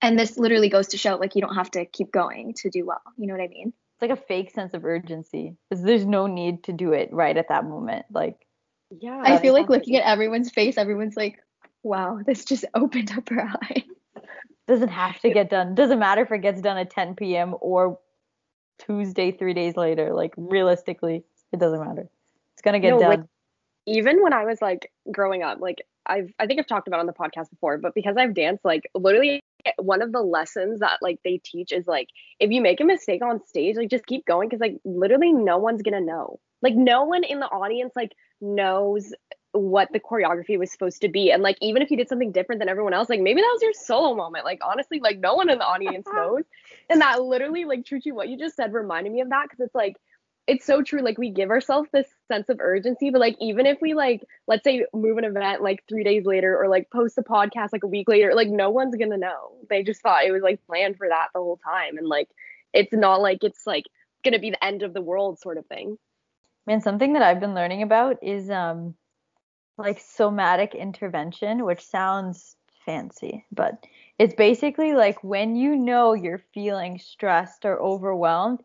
[0.02, 2.84] And this literally goes to show like you don't have to keep going to do
[2.84, 3.00] well.
[3.16, 3.68] You know what I mean?
[3.68, 7.36] It's like a fake sense of urgency because there's no need to do it right
[7.36, 8.04] at that moment.
[8.10, 8.36] Like,
[8.90, 9.22] Yeah.
[9.24, 11.38] I feel like looking at everyone's face, everyone's like,
[11.82, 13.84] wow, this just opened up her eye.
[14.68, 15.74] doesn't have to get done.
[15.74, 17.54] Doesn't matter if it gets done at 10 p.m.
[17.60, 17.98] or
[18.78, 20.12] Tuesday three days later.
[20.14, 22.08] Like realistically, it doesn't matter.
[22.54, 23.08] It's gonna get No, done.
[23.10, 23.20] like,
[23.90, 27.06] even when I was like growing up, like I've I think I've talked about on
[27.06, 29.42] the podcast before, but because I've danced, like literally
[29.78, 33.20] one of the lessons that like they teach is like if you make a mistake
[33.20, 36.38] on stage, like just keep going because like literally no one's gonna know.
[36.62, 39.12] Like no one in the audience like knows
[39.52, 41.32] what the choreography was supposed to be.
[41.32, 43.62] And like even if you did something different than everyone else, like maybe that was
[43.62, 44.44] your solo moment.
[44.44, 46.44] Like honestly, like no one in the audience knows.
[46.88, 49.74] And that literally, like Truchi, what you just said reminded me of that because it's
[49.74, 49.96] like
[50.50, 51.00] it's so true.
[51.00, 54.64] Like we give ourselves this sense of urgency, but like even if we like, let's
[54.64, 57.86] say move an event like three days later or like post a podcast like a
[57.86, 59.52] week later, like no one's gonna know.
[59.68, 61.98] They just thought it was like planned for that the whole time.
[61.98, 62.28] And like
[62.72, 63.84] it's not like it's like
[64.24, 65.96] gonna be the end of the world sort of thing.
[66.66, 68.96] Man, something that I've been learning about is um
[69.78, 73.86] like somatic intervention, which sounds fancy, but
[74.18, 78.64] it's basically like when you know you're feeling stressed or overwhelmed,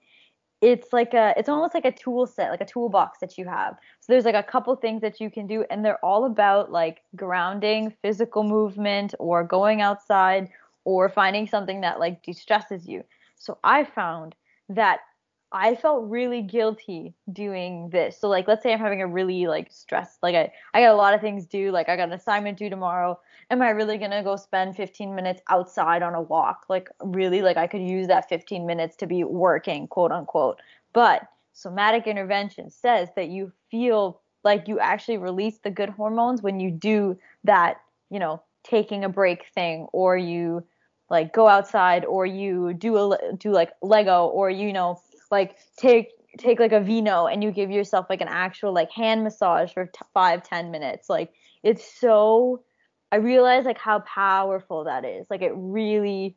[0.65, 3.77] it's like a it's almost like a tool set, like a toolbox that you have.
[3.99, 7.03] So there's like a couple things that you can do and they're all about like
[7.15, 10.49] grounding, physical movement or going outside
[10.83, 13.03] or finding something that like de-stresses you.
[13.35, 14.33] So I found
[14.69, 15.01] that
[15.55, 18.19] I felt really guilty doing this.
[18.19, 20.97] So like let's say I'm having a really like stress like I I got a
[20.97, 23.17] lot of things due, like I got an assignment due tomorrow.
[23.49, 26.65] Am I really going to go spend 15 minutes outside on a walk?
[26.67, 30.59] Like really like I could use that 15 minutes to be working, quote unquote.
[30.91, 31.21] But
[31.53, 36.69] somatic intervention says that you feel like you actually release the good hormones when you
[36.69, 37.77] do that,
[38.09, 40.65] you know, taking a break thing or you
[41.09, 44.99] like go outside or you do a do like Lego or you know
[45.31, 49.23] like take take like a vino and you give yourself like an actual like hand
[49.23, 51.09] massage for t- five ten minutes.
[51.09, 51.31] Like
[51.63, 52.63] it's so
[53.11, 55.27] i realize like how powerful that is.
[55.29, 56.35] Like it really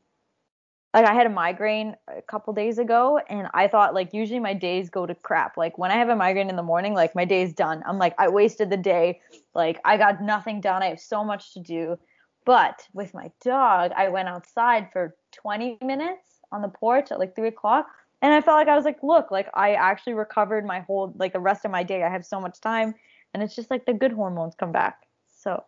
[0.95, 4.55] like i had a migraine a couple days ago and i thought like usually my
[4.55, 5.57] days go to crap.
[5.57, 7.83] Like when i have a migraine in the morning like my day's done.
[7.87, 9.21] I'm like i wasted the day.
[9.55, 10.83] Like i got nothing done.
[10.83, 11.99] I have so much to do.
[12.45, 17.35] But with my dog i went outside for 20 minutes on the porch at like
[17.37, 17.87] three o'clock
[18.21, 21.33] and I felt like I was like, look, like I actually recovered my whole like
[21.33, 22.03] the rest of my day.
[22.03, 22.95] I have so much time,
[23.33, 24.99] and it's just like the good hormones come back.
[25.27, 25.65] So,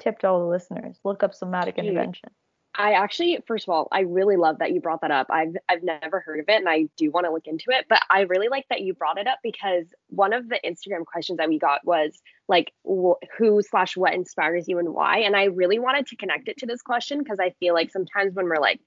[0.00, 2.30] tip to all the listeners: look up somatic intervention.
[2.74, 5.26] I actually, first of all, I really love that you brought that up.
[5.28, 7.84] I've I've never heard of it, and I do want to look into it.
[7.86, 11.36] But I really like that you brought it up because one of the Instagram questions
[11.36, 15.18] that we got was like, wh- who slash what inspires you and why?
[15.18, 18.34] And I really wanted to connect it to this question because I feel like sometimes
[18.34, 18.80] when we're like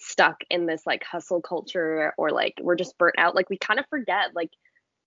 [0.00, 3.78] stuck in this like hustle culture or like we're just burnt out, like we kind
[3.78, 4.50] of forget like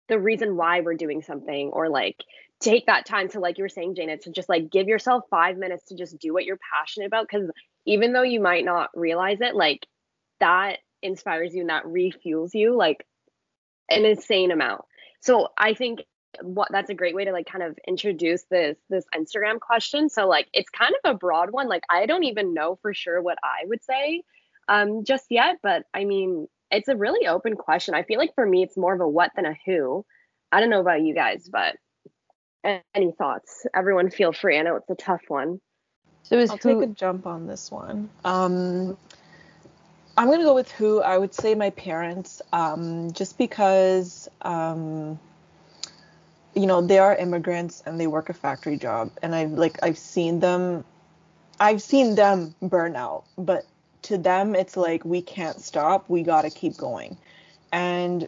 [0.08, 2.18] the reason why we're doing something or like
[2.60, 5.58] take that time to like you were saying Jana to just like give yourself 5
[5.58, 7.50] minutes to just do what you're passionate about cuz
[7.86, 9.86] even though you might not realize it like
[10.40, 13.06] that inspires you and that refuels you like
[13.90, 14.82] an insane amount.
[15.20, 16.04] So I think
[16.42, 20.10] what that's a great way to like kind of introduce this this Instagram question.
[20.10, 21.68] So like it's kind of a broad one.
[21.68, 24.24] Like I don't even know for sure what I would say
[24.68, 27.94] um just yet, but I mean it's a really open question.
[27.94, 30.06] I feel like for me it's more of a what than a who.
[30.52, 31.76] I don't know about you guys, but
[32.64, 33.66] any thoughts?
[33.76, 34.58] Everyone feel free.
[34.58, 35.60] I know it's a tough one.
[36.24, 36.80] So is I'll who?
[36.80, 38.10] take a jump on this one.
[38.24, 38.98] Um,
[40.18, 45.20] I'm gonna go with who I would say my parents, um, just because um,
[46.56, 49.98] you know they are immigrants and they work a factory job, and I've like I've
[49.98, 50.86] seen them,
[51.60, 53.66] I've seen them burn out, but
[54.04, 57.18] to them it's like we can't stop, we gotta keep going,
[57.72, 58.28] and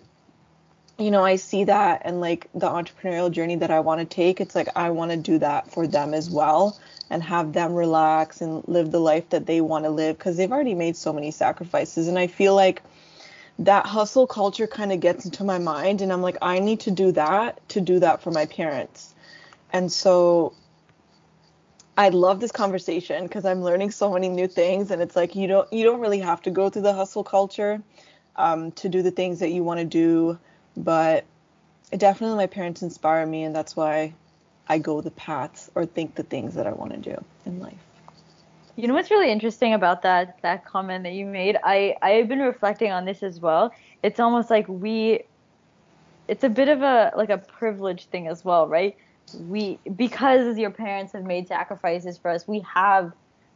[0.98, 4.42] you know I see that and like the entrepreneurial journey that I want to take,
[4.42, 8.42] it's like I want to do that for them as well and have them relax
[8.42, 11.30] and live the life that they want to live because they've already made so many
[11.30, 12.82] sacrifices and i feel like
[13.60, 16.92] that hustle culture kind of gets into my mind and I'm like I need to
[16.92, 19.14] do that to do that for my parents.
[19.72, 20.54] And so
[21.98, 25.48] I love this conversation because I'm learning so many new things and it's like you
[25.48, 27.82] don't you don't really have to go through the hustle culture
[28.36, 30.38] um, to do the things that you want to do,
[30.76, 31.24] but
[31.96, 34.14] definitely my parents inspire me and that's why
[34.68, 37.74] I go the paths or think the things that I want to do in life.
[38.76, 41.58] You know what's really interesting about that that comment that you made?
[41.64, 43.74] I I've been reflecting on this as well.
[44.04, 45.22] It's almost like we
[46.28, 48.98] it's a bit of a like a privilege thing as well, right?
[49.34, 53.12] We because your parents have made sacrifices for us, we have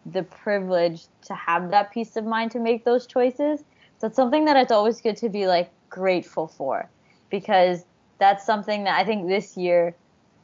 [0.05, 3.63] the privilege to have that peace of mind to make those choices.
[3.99, 6.89] So it's something that it's always good to be like grateful for
[7.29, 7.85] because
[8.17, 9.95] that's something that I think this year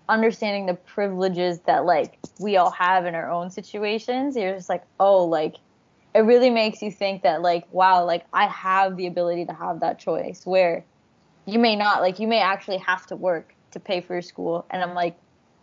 [0.07, 4.83] understanding the privileges that like we all have in our own situations you're just like
[4.99, 5.55] oh like
[6.13, 9.79] it really makes you think that like wow like i have the ability to have
[9.79, 10.85] that choice where
[11.47, 14.65] you may not like you may actually have to work to pay for your school.
[14.71, 15.17] And i'm like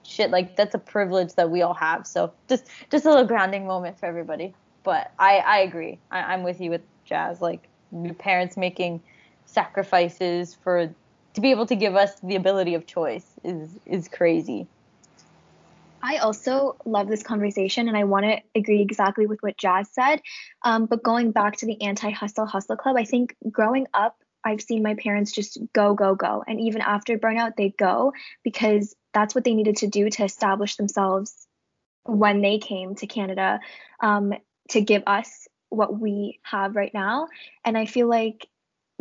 [0.05, 2.07] shit like that's a privilege that we all have.
[2.07, 4.55] So just just a little grounding moment for everybody.
[4.85, 5.99] But i i agree.
[6.11, 7.41] I, i'm with you with jazz.
[7.41, 7.69] Like
[8.19, 9.03] parents making
[9.47, 10.95] sacrifices for
[11.35, 14.67] to be able to give us the ability of choice is is crazy.
[16.05, 20.21] I also love this conversation and I want to agree exactly with what Jazz said.
[20.63, 24.61] Um, but going back to the anti hustle hustle club, I think growing up, I've
[24.61, 26.43] seen my parents just go, go, go.
[26.47, 30.77] And even after burnout, they go because that's what they needed to do to establish
[30.77, 31.47] themselves
[32.05, 33.61] when they came to Canada
[34.01, 34.33] um,
[34.71, 37.29] to give us what we have right now.
[37.65, 38.47] And I feel like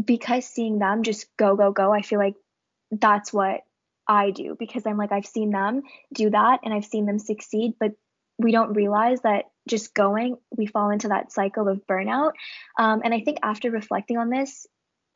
[0.04, 2.36] because seeing them just go, go, go, I feel like
[2.91, 3.62] that's what
[4.08, 7.73] I do because I'm like, I've seen them do that and I've seen them succeed,
[7.80, 7.91] but
[8.38, 12.32] we don't realize that just going, we fall into that cycle of burnout.
[12.77, 14.65] Um, and I think after reflecting on this,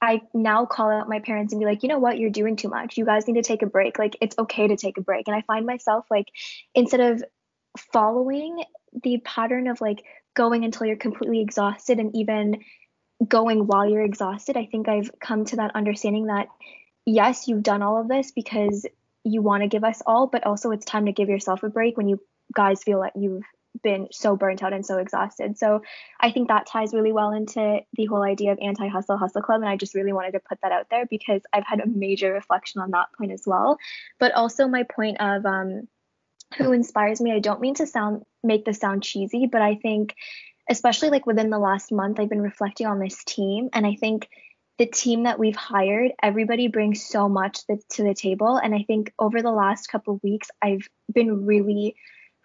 [0.01, 2.69] I now call out my parents and be like, you know what, you're doing too
[2.69, 2.97] much.
[2.97, 3.97] You guys need to take a break.
[3.97, 5.27] Like, it's okay to take a break.
[5.27, 6.27] And I find myself like,
[6.73, 7.23] instead of
[7.91, 8.63] following
[9.03, 10.03] the pattern of like
[10.36, 12.63] going until you're completely exhausted and even
[13.27, 16.47] going while you're exhausted, I think I've come to that understanding that
[17.05, 18.86] yes, you've done all of this because
[19.23, 21.97] you want to give us all, but also it's time to give yourself a break
[21.97, 22.19] when you
[22.53, 23.43] guys feel that you've
[23.83, 25.57] been so burnt out and so exhausted.
[25.57, 25.81] So
[26.19, 29.61] I think that ties really well into the whole idea of anti hustle hustle club.
[29.61, 32.33] And I just really wanted to put that out there because I've had a major
[32.33, 33.77] reflection on that point as well.
[34.19, 35.88] But also my point of um,
[36.57, 37.31] who inspires me.
[37.31, 40.15] I don't mean to sound make this sound cheesy, but I think
[40.69, 43.69] especially like within the last month, I've been reflecting on this team.
[43.73, 44.27] And I think
[44.77, 47.59] the team that we've hired, everybody brings so much
[47.91, 48.57] to the table.
[48.57, 51.95] And I think over the last couple of weeks, I've been really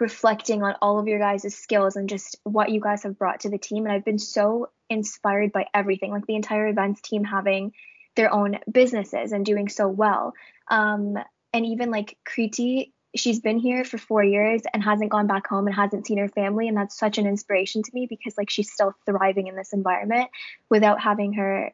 [0.00, 3.50] reflecting on all of your guys' skills and just what you guys have brought to
[3.50, 3.84] the team.
[3.84, 7.72] And I've been so inspired by everything, like the entire events team having
[8.16, 10.34] their own businesses and doing so well.
[10.68, 11.16] Um,
[11.52, 15.66] and even like Kriti, she's been here for four years and hasn't gone back home
[15.66, 16.68] and hasn't seen her family.
[16.68, 20.30] And that's such an inspiration to me because like she's still thriving in this environment
[20.68, 21.72] without having her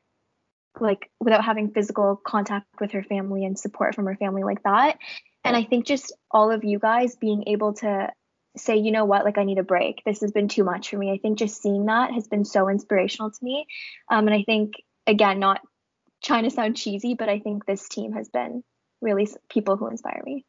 [0.78, 4.98] like without having physical contact with her family and support from her family like that.
[5.46, 8.12] And I think just all of you guys being able to
[8.56, 10.02] say, you know what, like I need a break.
[10.04, 11.12] This has been too much for me.
[11.12, 13.66] I think just seeing that has been so inspirational to me.
[14.10, 14.74] Um, and I think
[15.06, 15.60] again, not
[16.22, 18.64] trying to sound cheesy, but I think this team has been
[19.00, 20.44] really people who inspire me.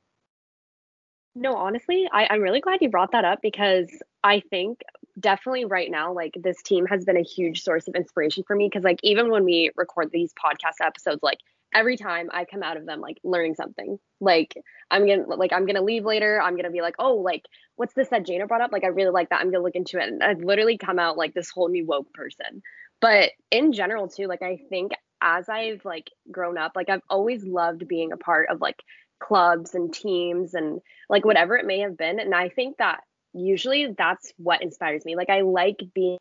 [1.35, 3.87] No, honestly, I, I'm really glad you brought that up because
[4.23, 4.81] I think
[5.19, 8.69] definitely right now, like this team has been a huge source of inspiration for me.
[8.69, 11.39] Cause like even when we record these podcast episodes, like
[11.73, 13.99] every time I come out of them like learning something.
[14.19, 14.55] Like
[14.89, 16.41] I'm gonna like I'm gonna leave later.
[16.41, 17.43] I'm gonna be like, oh, like
[17.75, 18.71] what's this that Jana brought up?
[18.71, 19.41] Like I really like that.
[19.41, 20.07] I'm gonna look into it.
[20.07, 22.61] And I've literally come out like this whole new woke person.
[22.99, 27.43] But in general too, like I think as I've like grown up, like I've always
[27.43, 28.81] loved being a part of like
[29.19, 32.19] clubs and teams and like whatever it may have been.
[32.19, 33.01] And I think that
[33.33, 35.15] usually that's what inspires me.
[35.15, 36.17] Like I like being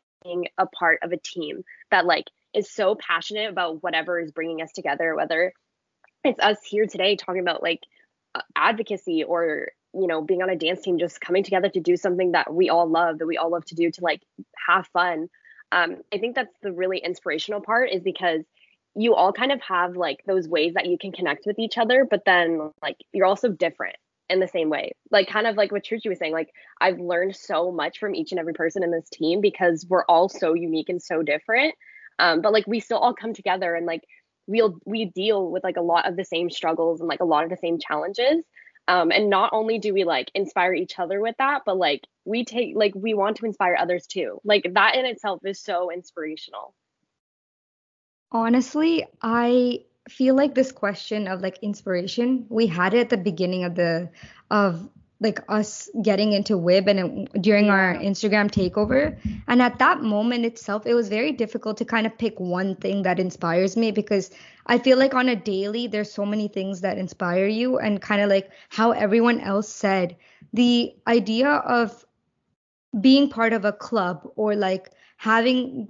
[0.57, 4.71] a part of a team that like is so passionate about whatever is bringing us
[4.71, 5.53] together, whether
[6.23, 7.81] it's us here today talking about like
[8.55, 12.33] advocacy or you know being on a dance team just coming together to do something
[12.33, 14.21] that we all love that we all love to do to like
[14.67, 15.27] have fun
[15.71, 18.41] um, i think that's the really inspirational part is because
[18.93, 22.05] you all kind of have like those ways that you can connect with each other
[22.07, 23.95] but then like you're also different
[24.29, 24.91] in the same way.
[25.11, 26.49] Like kind of like what Truchi was saying, like
[26.81, 30.29] I've learned so much from each and every person in this team because we're all
[30.29, 31.75] so unique and so different.
[32.19, 34.03] Um, but like we still all come together and like
[34.47, 37.43] we'll we deal with like a lot of the same struggles and like a lot
[37.43, 38.43] of the same challenges.
[38.87, 42.45] Um, and not only do we like inspire each other with that, but like we
[42.45, 44.39] take like we want to inspire others too.
[44.45, 46.73] Like that in itself is so inspirational.
[48.31, 53.65] Honestly, I feel like this question of like inspiration, we had it at the beginning
[53.65, 54.09] of the
[54.49, 54.89] of
[55.19, 59.17] like us getting into Wib and um, during our Instagram takeover.
[59.47, 63.01] And at that moment itself, it was very difficult to kind of pick one thing
[63.01, 64.29] that inspires me because
[64.67, 67.79] I feel like on a daily, there's so many things that inspire you.
[67.79, 70.15] And kind of like how everyone else said,
[70.53, 72.05] the idea of
[73.01, 75.89] being part of a club or like having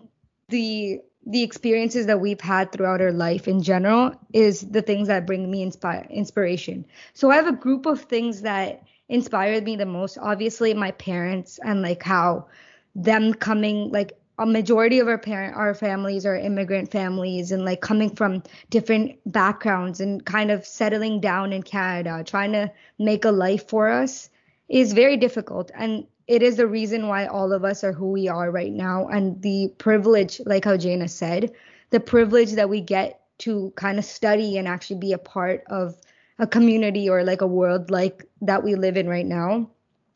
[0.49, 5.27] the the experiences that we've had throughout our life in general is the things that
[5.27, 6.85] bring me inspire inspiration.
[7.13, 10.17] So I have a group of things that inspired me the most.
[10.17, 12.47] Obviously, my parents and like how
[12.95, 17.81] them coming like a majority of our parent our families are immigrant families and like
[17.81, 23.31] coming from different backgrounds and kind of settling down in Canada, trying to make a
[23.31, 24.29] life for us
[24.69, 25.71] is very difficult.
[25.73, 29.07] And it is the reason why all of us are who we are right now.
[29.07, 31.53] And the privilege, like how Jana said,
[31.89, 35.95] the privilege that we get to kind of study and actually be a part of
[36.39, 39.69] a community or like a world like that we live in right now.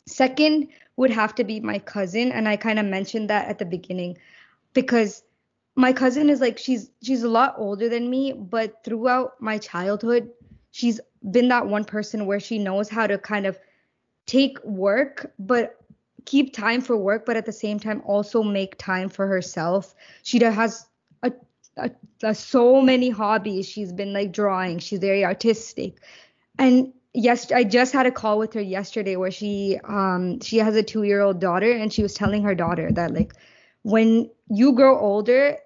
[0.06, 2.32] Second would have to be my cousin.
[2.32, 4.18] And I kind of mentioned that at the beginning
[4.74, 5.24] because
[5.76, 10.30] my cousin is like she's she's a lot older than me, but throughout my childhood,
[10.72, 11.00] she's
[11.32, 13.58] been that one person where she knows how to kind of
[14.26, 15.78] take work, but
[16.26, 19.96] keep time for work, but at the same time also make time for herself.
[20.24, 20.86] She has
[21.78, 21.92] a,
[22.24, 23.68] a, so many hobbies.
[23.68, 24.80] She's been like drawing.
[24.80, 25.98] She's very artistic,
[26.58, 30.76] and yes, I just had a call with her yesterday where she um she has
[30.76, 33.34] a two year old daughter, and she was telling her daughter that like
[33.84, 35.58] when you grow older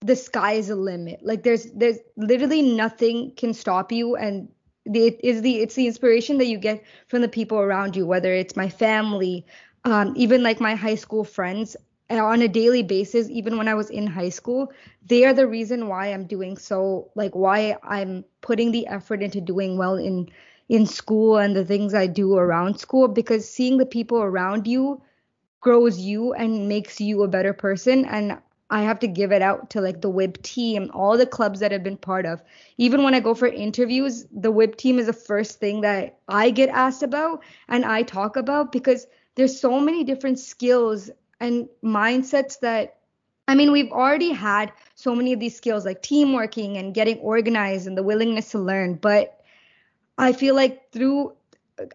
[0.00, 4.48] the sky is a limit like there's there's literally nothing can stop you and
[4.86, 8.06] the, it is the it's the inspiration that you get from the people around you
[8.06, 9.44] whether it's my family
[9.84, 11.80] um, even like my high school friends uh,
[12.10, 14.72] on a daily basis even when i was in high school
[15.06, 19.40] they are the reason why i'm doing so like why i'm putting the effort into
[19.40, 20.28] doing well in
[20.68, 25.00] in school and the things i do around school because seeing the people around you
[25.60, 28.38] grows you and makes you a better person and
[28.70, 31.72] I have to give it out to like the WIB team, all the clubs that
[31.72, 32.42] I've been part of.
[32.76, 36.50] Even when I go for interviews, the WIB team is the first thing that I
[36.50, 39.06] get asked about and I talk about because
[39.36, 41.10] there's so many different skills
[41.40, 42.98] and mindsets that
[43.48, 47.16] I mean, we've already had so many of these skills like team working and getting
[47.20, 48.96] organized and the willingness to learn.
[48.96, 49.40] But
[50.18, 51.32] I feel like through,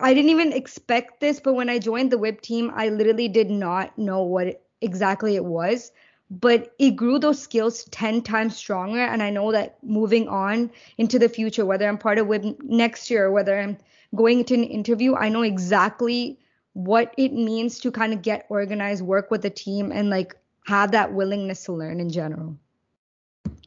[0.02, 3.52] I didn't even expect this, but when I joined the WIB team, I literally did
[3.52, 5.91] not know what exactly it was.
[6.32, 9.02] But it grew those skills 10 times stronger.
[9.02, 13.12] And I know that moving on into the future, whether I'm part of WIB next
[13.12, 13.78] year or whether I'm
[14.16, 16.39] going into an interview, I know exactly
[16.74, 20.91] what it means to kind of get organized, work with a team, and like have
[20.91, 22.57] that willingness to learn in general.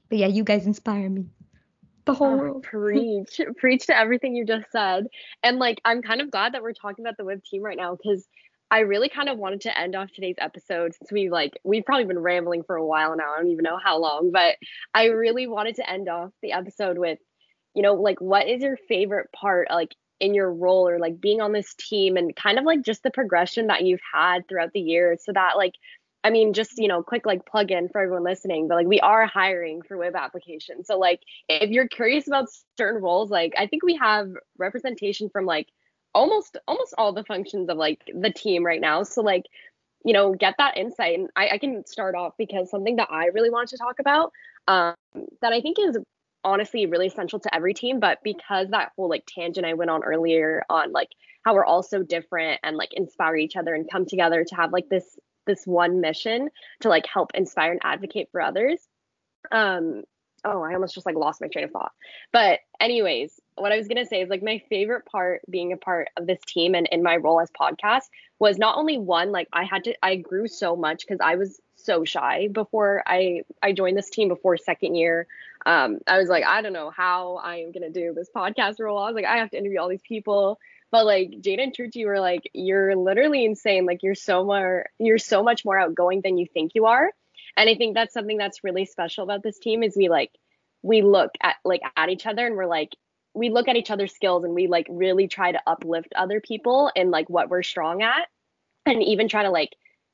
[0.08, 1.26] But yeah, you guys inspire me.
[2.04, 2.62] The whole oh, world.
[2.62, 5.08] preach, preach to everything you just said.
[5.42, 7.96] And like, I'm kind of glad that we're talking about the WIB team right now
[7.96, 8.26] because
[8.70, 12.04] I really kind of wanted to end off today's episode since we like we've probably
[12.04, 13.32] been rambling for a while now.
[13.32, 14.56] I don't even know how long, but
[14.94, 17.18] I really wanted to end off the episode with,
[17.74, 21.40] you know, like what is your favorite part like in your role or like being
[21.40, 24.80] on this team and kind of like just the progression that you've had throughout the
[24.80, 25.74] years so that like
[26.26, 28.98] I mean, just you know, quick like plug in for everyone listening, but like we
[28.98, 30.88] are hiring for WIB applications.
[30.88, 35.46] So like if you're curious about certain roles, like I think we have representation from
[35.46, 35.68] like
[36.14, 39.04] almost almost all the functions of like the team right now.
[39.04, 39.44] So like,
[40.04, 41.16] you know, get that insight.
[41.16, 44.32] And I, I can start off because something that I really want to talk about
[44.66, 44.94] um,
[45.42, 45.96] that I think is
[46.46, 50.04] honestly really essential to every team but because that whole like tangent i went on
[50.04, 51.08] earlier on like
[51.44, 54.72] how we're all so different and like inspire each other and come together to have
[54.72, 56.48] like this this one mission
[56.80, 58.78] to like help inspire and advocate for others
[59.50, 60.04] um
[60.44, 61.90] oh i almost just like lost my train of thought
[62.32, 66.06] but anyways what i was to say is like my favorite part being a part
[66.16, 68.04] of this team and in my role as podcast
[68.38, 71.60] was not only one like i had to i grew so much because i was
[71.86, 75.26] so shy before I I joined this team before second year.
[75.66, 78.98] Um, I was like, I don't know how I am gonna do this podcast role.
[78.98, 80.58] I was like, I have to interview all these people.
[80.92, 83.84] But like Jada and Truchi were like, you're literally insane.
[83.84, 87.10] Like you're so more you're so much more outgoing than you think you are.
[87.56, 90.30] And I think that's something that's really special about this team is we like
[90.82, 92.94] we look at like at each other and we're like
[93.34, 96.90] we look at each other's skills and we like really try to uplift other people
[96.94, 98.28] and like what we're strong at
[98.86, 99.70] and even try to like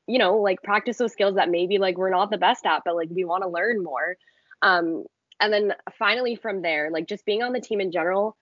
[0.07, 2.97] you know like practice those skills that maybe like we're not the best at but
[2.97, 4.17] like we want to learn more
[4.63, 5.05] um
[5.43, 8.37] and then finally from there like just being on the team in general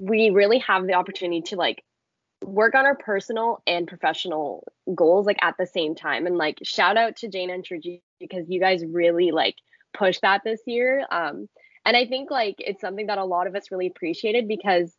[0.00, 1.84] we really have the opportunity to like
[2.42, 6.96] work on our personal and professional goals like at the same time and like shout
[6.96, 9.56] out to Jane and Truji because you guys really like
[9.92, 11.06] push that this year.
[11.10, 11.48] Um,
[11.86, 14.94] and I think like it's something that a lot of us really appreciated because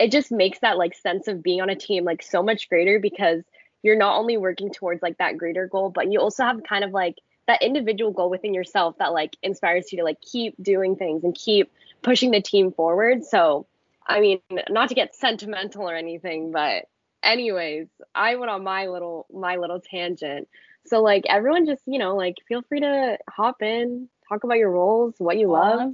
[0.00, 2.98] it just makes that like sense of being on a team like so much greater
[2.98, 3.42] because
[3.82, 6.90] you're not only working towards like that greater goal, but you also have kind of
[6.90, 7.16] like
[7.48, 11.34] that individual goal within yourself that like inspires you to like keep doing things and
[11.34, 11.72] keep
[12.02, 13.24] pushing the team forward.
[13.24, 13.66] So,
[14.06, 16.84] I mean, not to get sentimental or anything, but
[17.22, 20.48] anyways, I went on my little my little tangent.
[20.86, 24.70] So like everyone just, you know, like feel free to hop in, talk about your
[24.70, 25.92] roles, what you love.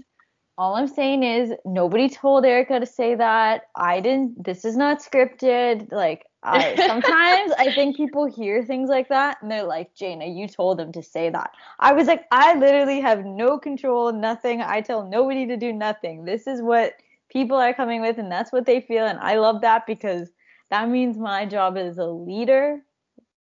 [0.57, 3.63] All I'm saying is nobody told Erica to say that.
[3.75, 5.91] I didn't this is not scripted.
[5.91, 10.47] Like I sometimes I think people hear things like that and they're like, Jana, you
[10.47, 11.53] told them to say that.
[11.81, 14.61] I was like, I literally have no control, nothing.
[14.61, 16.25] I tell nobody to do nothing.
[16.25, 16.95] This is what
[17.31, 19.07] people are coming with and that's what they feel.
[19.07, 20.31] And I love that because
[20.71, 22.83] that means my job as a leader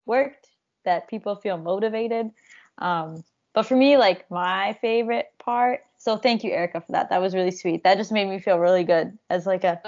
[0.07, 0.49] worked,
[0.85, 2.31] that people feel motivated.
[2.79, 3.25] Um,
[3.55, 7.11] but for me, like my favorite part so thank you, Erica, for that.
[7.11, 7.83] That was really sweet.
[7.83, 9.81] That just made me feel really good as like a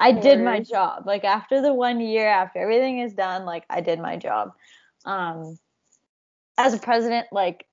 [0.00, 1.06] I did my job.
[1.06, 4.52] Like after the one year, after everything is done, like I did my job.
[5.04, 5.58] Um
[6.58, 7.66] as a president, like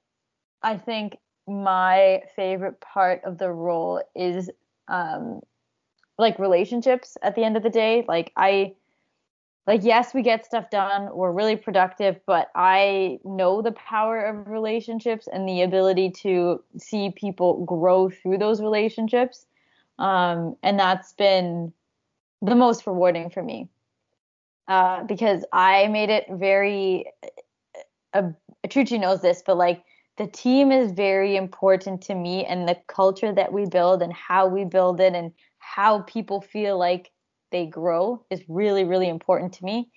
[0.62, 1.18] I think
[1.48, 4.50] my favorite part of the role is
[4.88, 5.42] um
[6.18, 8.04] like relationships at the end of the day.
[8.08, 8.76] Like I
[9.68, 14.48] like yes we get stuff done we're really productive but i know the power of
[14.48, 19.46] relationships and the ability to see people grow through those relationships
[20.00, 21.74] um, and that's been
[22.42, 23.70] the most rewarding for me
[24.68, 27.06] uh, because i made it very
[28.14, 28.30] uh,
[28.68, 29.84] Trucci knows this but like
[30.18, 34.48] the team is very important to me and the culture that we build and how
[34.48, 37.12] we build it and how people feel like
[37.52, 39.90] they grow is really really important to me.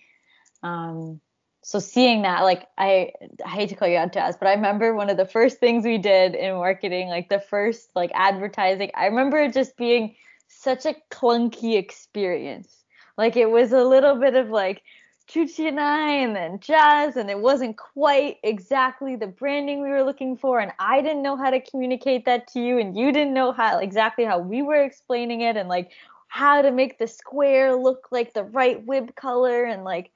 [0.62, 1.20] Um
[1.62, 3.12] so seeing that like I,
[3.45, 5.84] I hate to call you out jazz but i remember one of the first things
[5.84, 10.14] we did in marketing like the first like advertising i remember it just being
[10.61, 12.84] such a clunky experience.
[13.16, 14.82] Like it was a little bit of like
[15.26, 20.02] Chuchi and I and then Jazz and it wasn't quite exactly the branding we were
[20.02, 23.32] looking for and I didn't know how to communicate that to you and you didn't
[23.32, 25.92] know how exactly how we were explaining it and like
[26.28, 30.11] how to make the square look like the right wib color and like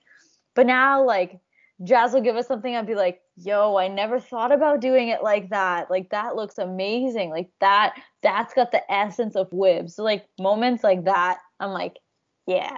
[0.54, 1.38] but now like
[1.84, 5.22] Jazz will give us something I'd be like, "Yo, I never thought about doing it
[5.22, 5.90] like that.
[5.90, 7.30] Like that looks amazing.
[7.30, 11.98] Like that that's got the essence of wib." So like moments like that, I'm like,
[12.46, 12.76] "Yeah,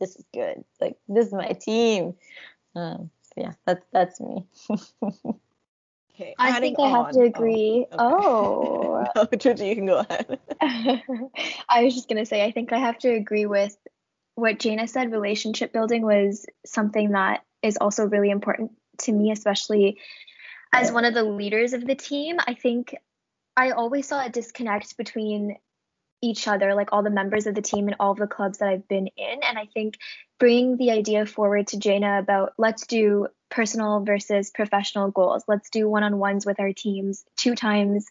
[0.00, 0.64] this is good.
[0.80, 2.14] Like this is my team."
[2.74, 4.46] Um, yeah, that's that's me.
[6.18, 7.86] Okay, I think I have on- to agree.
[7.92, 9.04] Oh.
[9.04, 9.06] Oh.
[9.16, 10.38] no, Trucci, you can go ahead.
[11.68, 13.76] I was just gonna say, I think I have to agree with
[14.34, 15.12] what Jana said.
[15.12, 19.98] Relationship building was something that is also really important to me, especially
[20.72, 22.36] as one of the leaders of the team.
[22.46, 22.94] I think
[23.56, 25.56] I always saw a disconnect between
[26.22, 28.88] each other, like all the members of the team and all the clubs that I've
[28.88, 29.40] been in.
[29.42, 29.98] And I think
[30.38, 35.44] bringing the idea forward to Jana about let's do personal versus professional goals.
[35.46, 38.06] Let's do one on ones with our teams two times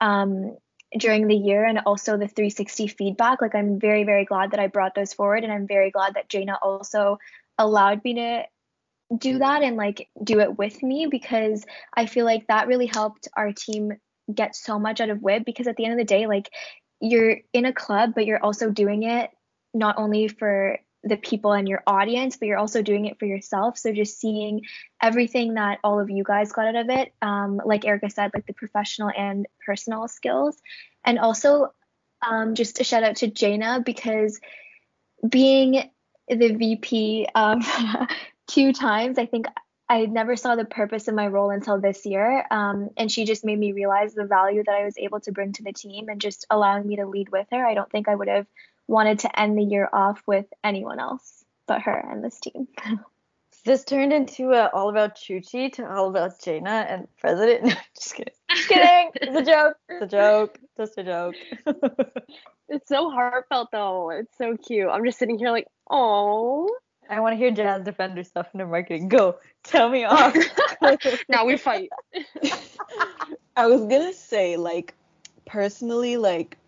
[0.00, 0.56] um,
[0.96, 3.42] during the year and also the 360 feedback.
[3.42, 5.44] Like, I'm very, very glad that I brought those forward.
[5.44, 7.18] And I'm very glad that Jana also
[7.58, 8.44] allowed me to
[9.16, 13.28] do that and like do it with me because I feel like that really helped
[13.36, 13.92] our team
[14.32, 16.50] get so much out of WIB because at the end of the day, like,
[17.00, 19.30] you're in a club, but you're also doing it
[19.74, 23.78] not only for the people and your audience, but you're also doing it for yourself.
[23.78, 24.62] So just seeing
[25.00, 28.46] everything that all of you guys got out of it, um, like Erica said, like
[28.46, 30.56] the professional and personal skills,
[31.04, 31.72] and also
[32.26, 34.40] um, just a shout out to Jana because
[35.28, 35.90] being
[36.28, 37.62] the VP um,
[38.46, 39.46] two times, I think
[39.88, 42.44] I never saw the purpose of my role until this year.
[42.50, 45.52] Um, and she just made me realize the value that I was able to bring
[45.54, 47.64] to the team and just allowing me to lead with her.
[47.64, 48.46] I don't think I would have
[48.88, 52.68] wanted to end the year off with anyone else but her and this team.
[53.64, 57.64] this turned into a all about Chuchi to all about Jaina and President.
[57.66, 58.34] No, just kidding.
[58.54, 59.10] Just kidding.
[59.16, 59.76] It's a joke.
[59.88, 60.58] It's a joke.
[60.76, 61.34] Just a joke.
[62.68, 64.10] It's so heartfelt though.
[64.10, 64.88] It's so cute.
[64.88, 66.68] I'm just sitting here like, oh.
[67.08, 69.08] I want to hear Jazz defend herself in her marketing.
[69.08, 69.38] Go.
[69.64, 70.36] Tell me off.
[71.28, 71.90] now we fight.
[73.56, 74.94] I was gonna say, like,
[75.46, 76.58] personally, like,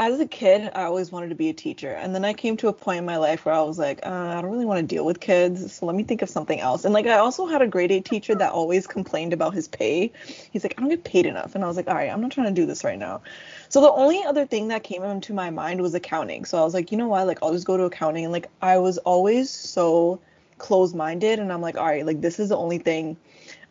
[0.00, 1.90] as a kid, I always wanted to be a teacher.
[1.90, 4.08] And then I came to a point in my life where I was like, uh,
[4.34, 5.74] I don't really want to deal with kids.
[5.74, 6.86] So let me think of something else.
[6.86, 10.10] And, like, I also had a grade eight teacher that always complained about his pay.
[10.50, 11.54] He's like, I don't get paid enough.
[11.54, 13.20] And I was like, all right, I'm not trying to do this right now.
[13.68, 16.46] So the only other thing that came into my mind was accounting.
[16.46, 17.26] So I was like, you know what?
[17.26, 18.24] Like, I'll just go to accounting.
[18.24, 20.18] And, like, I was always so
[20.56, 21.40] close minded.
[21.40, 23.18] And I'm like, all right, like, this is the only thing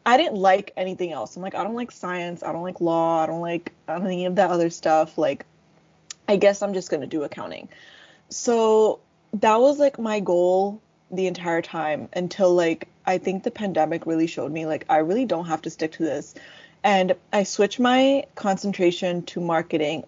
[0.05, 1.35] I didn't like anything else.
[1.35, 4.35] I'm like, I don't like science, I don't like law, I don't like any of
[4.35, 5.17] that other stuff.
[5.17, 5.45] Like,
[6.29, 7.69] I guess I'm just gonna do accounting.
[8.29, 8.99] So
[9.33, 14.27] that was like my goal the entire time until like I think the pandemic really
[14.27, 16.35] showed me like I really don't have to stick to this.
[16.83, 20.03] And I switched my concentration to marketing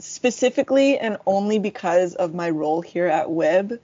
[0.00, 3.78] specifically and only because of my role here at WIB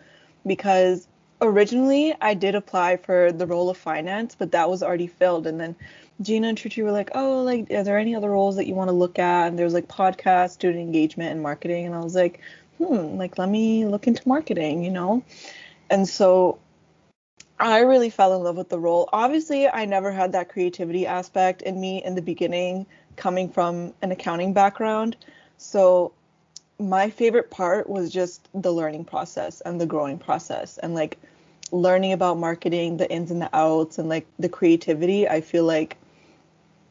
[0.45, 1.07] because
[1.41, 5.47] originally I did apply for the role of finance, but that was already filled.
[5.47, 5.77] And then
[6.23, 8.89] Gina and Truchi were like, "Oh, like, are there any other roles that you want
[8.89, 11.87] to look at?" And there's like podcast, student engagement, and marketing.
[11.87, 12.41] And I was like,
[12.79, 15.23] "Hmm, like, let me look into marketing," you know.
[15.91, 16.59] And so
[17.59, 19.09] I really fell in love with the role.
[19.13, 22.87] Obviously, I never had that creativity aspect in me in the beginning,
[23.17, 25.17] coming from an accounting background.
[25.59, 26.13] So
[26.79, 31.19] my favorite part was just the learning process and the growing process and like
[31.73, 35.27] learning about marketing, the ins and the outs and like the creativity.
[35.29, 35.97] I feel like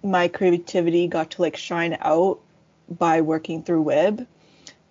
[0.05, 2.39] my creativity got to like shine out
[2.89, 4.27] by working through WIB.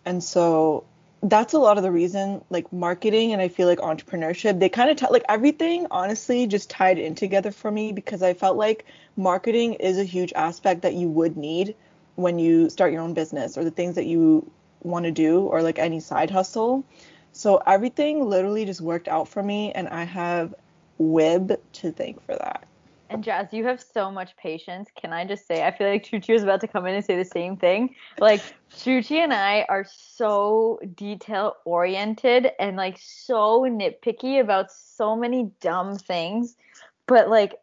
[0.05, 0.85] And so
[1.23, 4.91] that's a lot of the reason like marketing and I feel like entrepreneurship, they kind
[4.91, 8.85] of t- like everything honestly just tied in together for me because I felt like
[9.17, 11.77] marketing is a huge aspect that you would need
[12.17, 14.51] when you start your own business or the things that you
[14.83, 16.85] want to do or like any side hustle.
[17.33, 20.55] So everything literally just worked out for me and I have
[20.99, 22.67] WIB to thank for that.
[23.15, 24.91] And Jazz, you have so much patience.
[25.01, 27.17] Can I just say, I feel like Chuchi was about to come in and say
[27.17, 27.95] the same thing.
[28.19, 28.43] Like,
[28.77, 35.97] Chuchi and I are so detail oriented and like so nitpicky about so many dumb
[35.97, 36.57] things.
[37.07, 37.55] But like,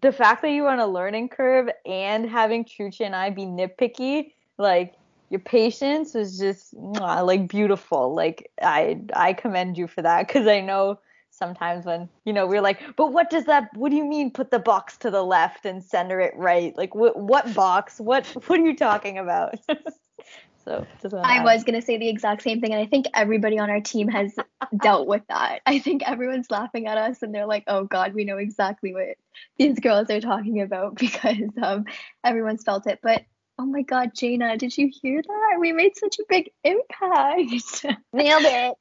[0.00, 3.42] the fact that you are on a learning curve and having Chuchi and I be
[3.42, 4.94] nitpicky, like,
[5.30, 8.14] your patience is just like beautiful.
[8.14, 11.00] Like I I commend you for that because I know
[11.36, 13.68] sometimes when you know we're like, but what does that?
[13.74, 14.30] What do you mean?
[14.30, 16.76] Put the box to the left and center it right?
[16.76, 18.00] Like what what box?
[18.00, 19.58] What what are you talking about?
[20.64, 23.80] so I was gonna say the exact same thing, and I think everybody on our
[23.80, 24.34] team has
[24.76, 25.60] dealt with that.
[25.66, 29.16] I think everyone's laughing at us, and they're like, "Oh God, we know exactly what
[29.58, 31.84] these girls are talking about because um,
[32.24, 33.24] everyone's felt it." But
[33.58, 35.56] oh my God, Jana, did you hear that?
[35.60, 37.86] We made such a big impact.
[38.12, 38.76] Nailed it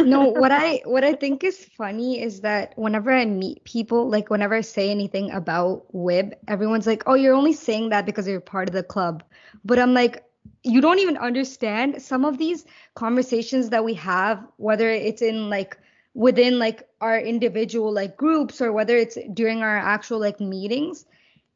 [0.00, 4.30] no, what I what I think is funny is that whenever I meet people, like
[4.30, 8.40] whenever I say anything about WIB, everyone's like, "Oh, you're only saying that because you're
[8.40, 9.22] part of the club."
[9.64, 10.24] But I'm like,
[10.62, 15.78] you don't even understand some of these conversations that we have, whether it's in like
[16.14, 21.06] within like our individual like groups or whether it's during our actual like meetings.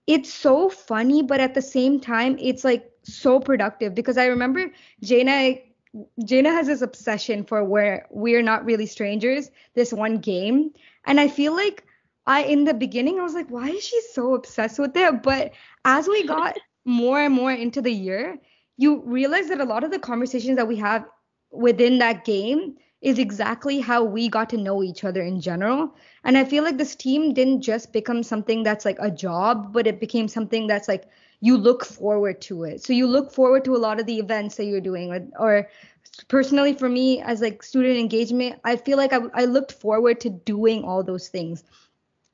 [0.07, 4.71] It's so funny, but at the same time, it's like so productive because I remember
[5.03, 5.57] Jaina
[6.24, 10.72] Jaina has this obsession for where we're not really strangers, this one game.
[11.07, 11.84] And I feel like
[12.26, 15.22] I in the beginning I was like, why is she so obsessed with it?
[15.22, 15.53] But
[15.84, 18.38] as we got more and more into the year,
[18.76, 21.07] you realize that a lot of the conversations that we have
[21.51, 25.94] within that game is exactly how we got to know each other in general.
[26.24, 29.86] And I feel like this team didn't just become something that's like a job, but
[29.86, 31.09] it became something that's like
[31.41, 32.82] you look forward to it.
[32.82, 35.68] So you look forward to a lot of the events that you're doing, or, or
[36.26, 40.30] personally for me as like student engagement, I feel like I, I looked forward to
[40.30, 41.62] doing all those things.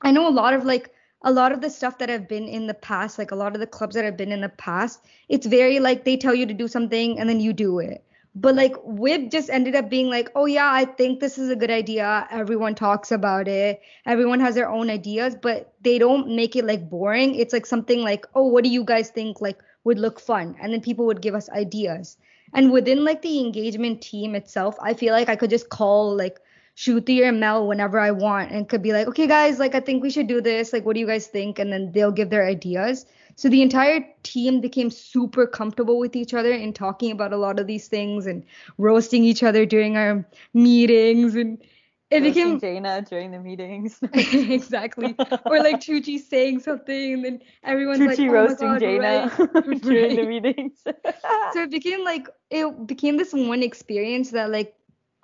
[0.00, 0.90] I know a lot of like
[1.22, 3.60] a lot of the stuff that I've been in the past, like a lot of
[3.60, 6.54] the clubs that I've been in the past, it's very like they tell you to
[6.54, 8.04] do something and then you do it.
[8.36, 11.56] But like WIB just ended up being like, oh yeah, I think this is a
[11.56, 12.26] good idea.
[12.30, 13.80] Everyone talks about it.
[14.06, 17.36] Everyone has their own ideas, but they don't make it like boring.
[17.36, 20.56] It's like something like, oh, what do you guys think like would look fun?
[20.60, 22.16] And then people would give us ideas.
[22.52, 26.40] And within like the engagement team itself, I feel like I could just call like
[26.76, 30.02] Shruti the Mel whenever I want and could be like, okay, guys, like I think
[30.02, 30.72] we should do this.
[30.72, 31.58] Like, what do you guys think?
[31.58, 33.06] And then they'll give their ideas.
[33.36, 37.58] So the entire team became super comfortable with each other in talking about a lot
[37.58, 38.44] of these things and
[38.78, 41.62] roasting each other during our meetings and
[42.10, 43.98] it became Jaina during the meetings.
[44.12, 45.16] exactly.
[45.46, 49.80] or like Chuchi saying something and then everyone's Chuchi like oh roasting God, Jaina right.
[49.82, 50.80] during the meetings.
[51.52, 54.74] so it became like it became this one experience that like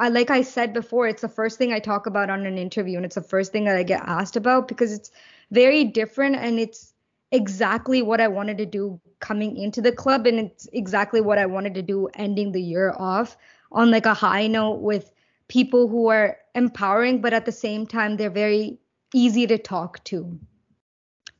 [0.00, 2.96] I like I said before, it's the first thing I talk about on an interview
[2.96, 5.10] and it's the first thing that I get asked about because it's
[5.50, 6.94] very different and it's
[7.32, 11.44] exactly what I wanted to do coming into the club and it's exactly what I
[11.44, 13.36] wanted to do ending the year off
[13.72, 15.12] on like a high note with
[15.48, 18.78] people who are empowering but at the same time they're very
[19.12, 20.40] easy to talk to.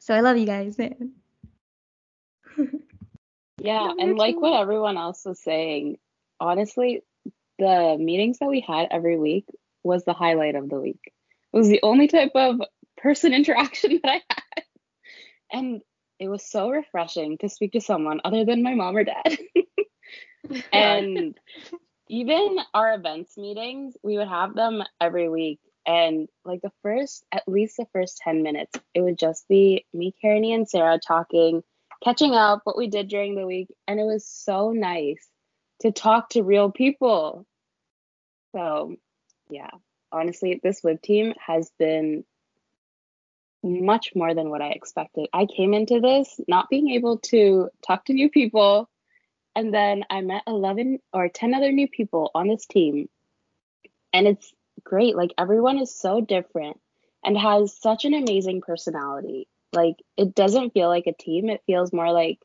[0.01, 0.77] So I love you guys.
[3.59, 5.97] yeah, and like what everyone else was saying,
[6.39, 7.03] honestly,
[7.61, 9.45] the meetings that we had every week
[9.85, 11.01] was the highlight of the week.
[11.53, 12.61] It was the only type of
[12.97, 14.65] person interaction that I had
[15.53, 15.83] And
[16.19, 19.39] it was so refreshing to speak to someone other than my mom or dad.
[20.73, 21.39] and
[22.09, 25.61] even our events meetings, we would have them every week.
[25.87, 30.15] And like the first, at least the first 10 minutes, it would just be me,
[30.21, 31.63] Karen, and Sarah talking,
[32.05, 33.69] catching up what we did during the week.
[33.87, 35.27] And it was so nice
[35.81, 37.47] to talk to real people.
[38.53, 38.97] So,
[39.49, 39.71] yeah,
[40.13, 42.25] honestly, this WIB team has been
[43.63, 45.29] much more than what I expected.
[45.33, 48.89] I came into this not being able to talk to new people,
[49.55, 53.09] and then I met 11 or 10 other new people on this team.
[54.13, 55.17] And it's great.
[55.17, 56.81] Like, everyone is so different
[57.25, 59.47] and has such an amazing personality.
[59.73, 62.39] Like, it doesn't feel like a team, it feels more like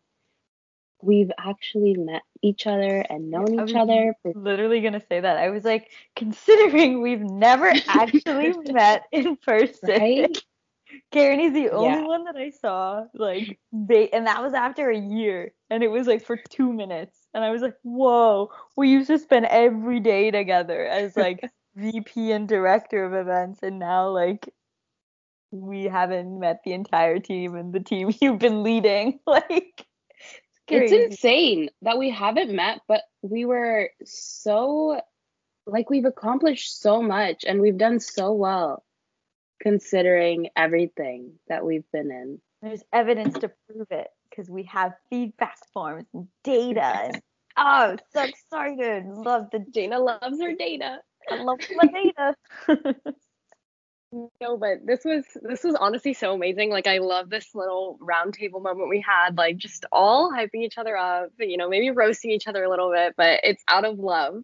[1.01, 4.15] we've actually met each other and known each other.
[4.21, 5.37] For- literally gonna say that.
[5.37, 9.89] I was like, considering we've never actually met in person.
[9.89, 10.43] Right?
[11.11, 12.05] Karen is the only yeah.
[12.05, 13.05] one that I saw.
[13.13, 15.53] Like they and that was after a year.
[15.69, 17.17] And it was like for two minutes.
[17.33, 22.31] And I was like, whoa, we used to spend every day together as like VP
[22.31, 24.53] and director of events and now like
[25.51, 29.19] we haven't met the entire team and the team you've been leading.
[29.27, 29.85] Like
[30.67, 34.99] it's insane that we haven't met, but we were so
[35.67, 38.83] like we've accomplished so much and we've done so well
[39.61, 42.39] considering everything that we've been in.
[42.61, 47.19] There's evidence to prove it because we have feedback forms and data.
[47.57, 49.05] Oh, so excited!
[49.05, 50.99] Love the Dana loves her data.
[51.29, 52.35] I love my data.
[54.41, 56.69] no, but this was this was honestly so amazing.
[56.69, 60.95] Like I love this little roundtable moment we had, like just all hyping each other
[60.95, 64.43] up, you know, maybe roasting each other a little bit, but it's out of love.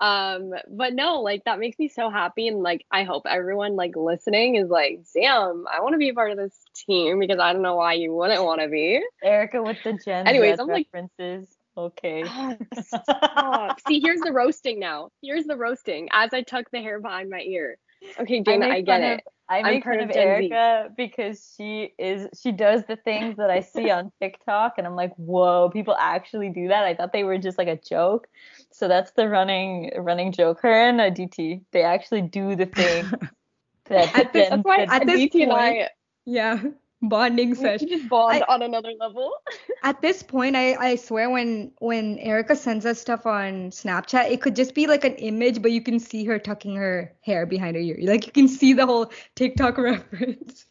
[0.00, 3.94] Um, but no, like that makes me so happy and like I hope everyone like
[3.94, 7.52] listening is like, damn, I want to be a part of this team because I
[7.52, 9.00] don't know why you wouldn't want to be.
[9.22, 11.48] Erica with the Gen Anyways, I'm references.
[11.76, 12.24] Like, okay.
[12.82, 13.80] Stop.
[13.86, 15.10] See, here's the roasting now.
[15.22, 17.78] Here's the roasting as I tuck the hair behind my ear.
[18.20, 19.14] Okay, Dana, I, I get it.
[19.26, 23.50] Of, I make fun of, of Erica because she is she does the things that
[23.50, 26.84] I see on TikTok and I'm like, whoa, people actually do that.
[26.84, 28.26] I thought they were just like a joke.
[28.70, 30.60] So that's the running running joke.
[30.62, 33.04] Her and DT, they actually do the thing
[33.86, 35.88] that at this, that's why at this DT point, I,
[36.24, 36.62] yeah
[37.08, 37.88] bonding session.
[37.88, 39.32] just bond I, on another level.
[39.82, 44.40] at this point, I I swear when when Erica sends us stuff on Snapchat, it
[44.40, 47.76] could just be like an image, but you can see her tucking her hair behind
[47.76, 47.98] her ear.
[48.02, 50.66] Like you can see the whole TikTok reference.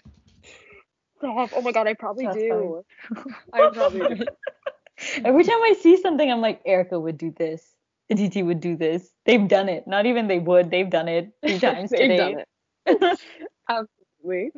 [1.18, 1.52] Stop.
[1.56, 2.84] Oh my god, I probably That's do.
[3.54, 4.26] I probably do.
[5.26, 7.74] Every time I see something, I'm like, Erica would do this.
[8.12, 9.10] DT would do this.
[9.26, 9.88] They've done it.
[9.88, 10.70] Not even they would.
[10.70, 12.18] They've done it three times They've today.
[12.18, 12.44] done
[12.88, 13.20] it.
[13.70, 14.52] Absolutely.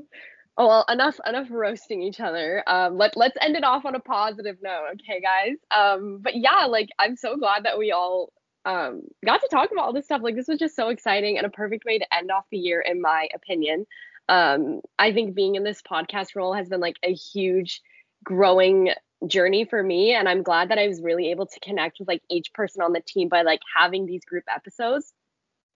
[0.57, 2.63] Oh well, enough enough roasting each other.
[2.65, 5.57] Um, let let's end it off on a positive note, okay, guys.
[5.69, 8.31] Um, but yeah, like I'm so glad that we all
[8.63, 10.21] um got to talk about all this stuff.
[10.23, 12.79] Like this was just so exciting and a perfect way to end off the year,
[12.79, 13.85] in my opinion.
[14.29, 17.81] Um, I think being in this podcast role has been like a huge
[18.23, 18.91] growing
[19.27, 22.21] journey for me, and I'm glad that I was really able to connect with like
[22.29, 25.11] each person on the team by like having these group episodes.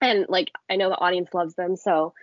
[0.00, 2.14] And like I know the audience loves them, so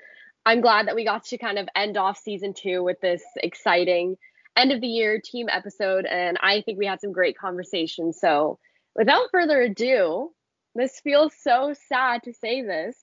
[0.48, 4.16] I'm glad that we got to kind of end off season two with this exciting
[4.56, 6.06] end of the year team episode.
[6.06, 8.18] And I think we had some great conversations.
[8.22, 8.58] So
[8.96, 10.32] without further ado,
[10.74, 12.96] this feels so sad to say this,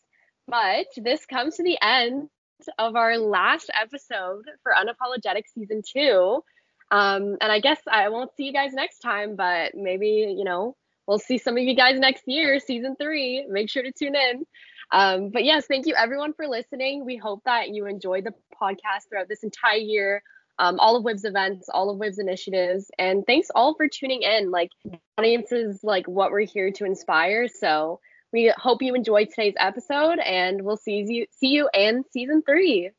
[0.48, 2.30] but this comes to the end
[2.78, 6.42] of our last episode for Unapologetic season two.
[6.90, 10.76] Um, and I guess I won't see you guys next time, but maybe, you know,
[11.06, 13.44] we'll see some of you guys next year, season three.
[13.50, 14.46] Make sure to tune in.
[14.94, 17.04] Um, but yes, thank you everyone for listening.
[17.04, 18.32] We hope that you enjoyed the
[18.62, 20.22] podcast throughout this entire year,
[20.60, 24.52] um, all of WIB's events, all of WIB's initiatives, and thanks all for tuning in.
[24.52, 24.70] Like
[25.18, 27.48] audiences, like what we're here to inspire.
[27.48, 27.98] So
[28.32, 32.90] we hope you enjoyed today's episode, and we'll see you see you in season three.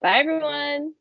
[0.00, 0.94] Bye everyone.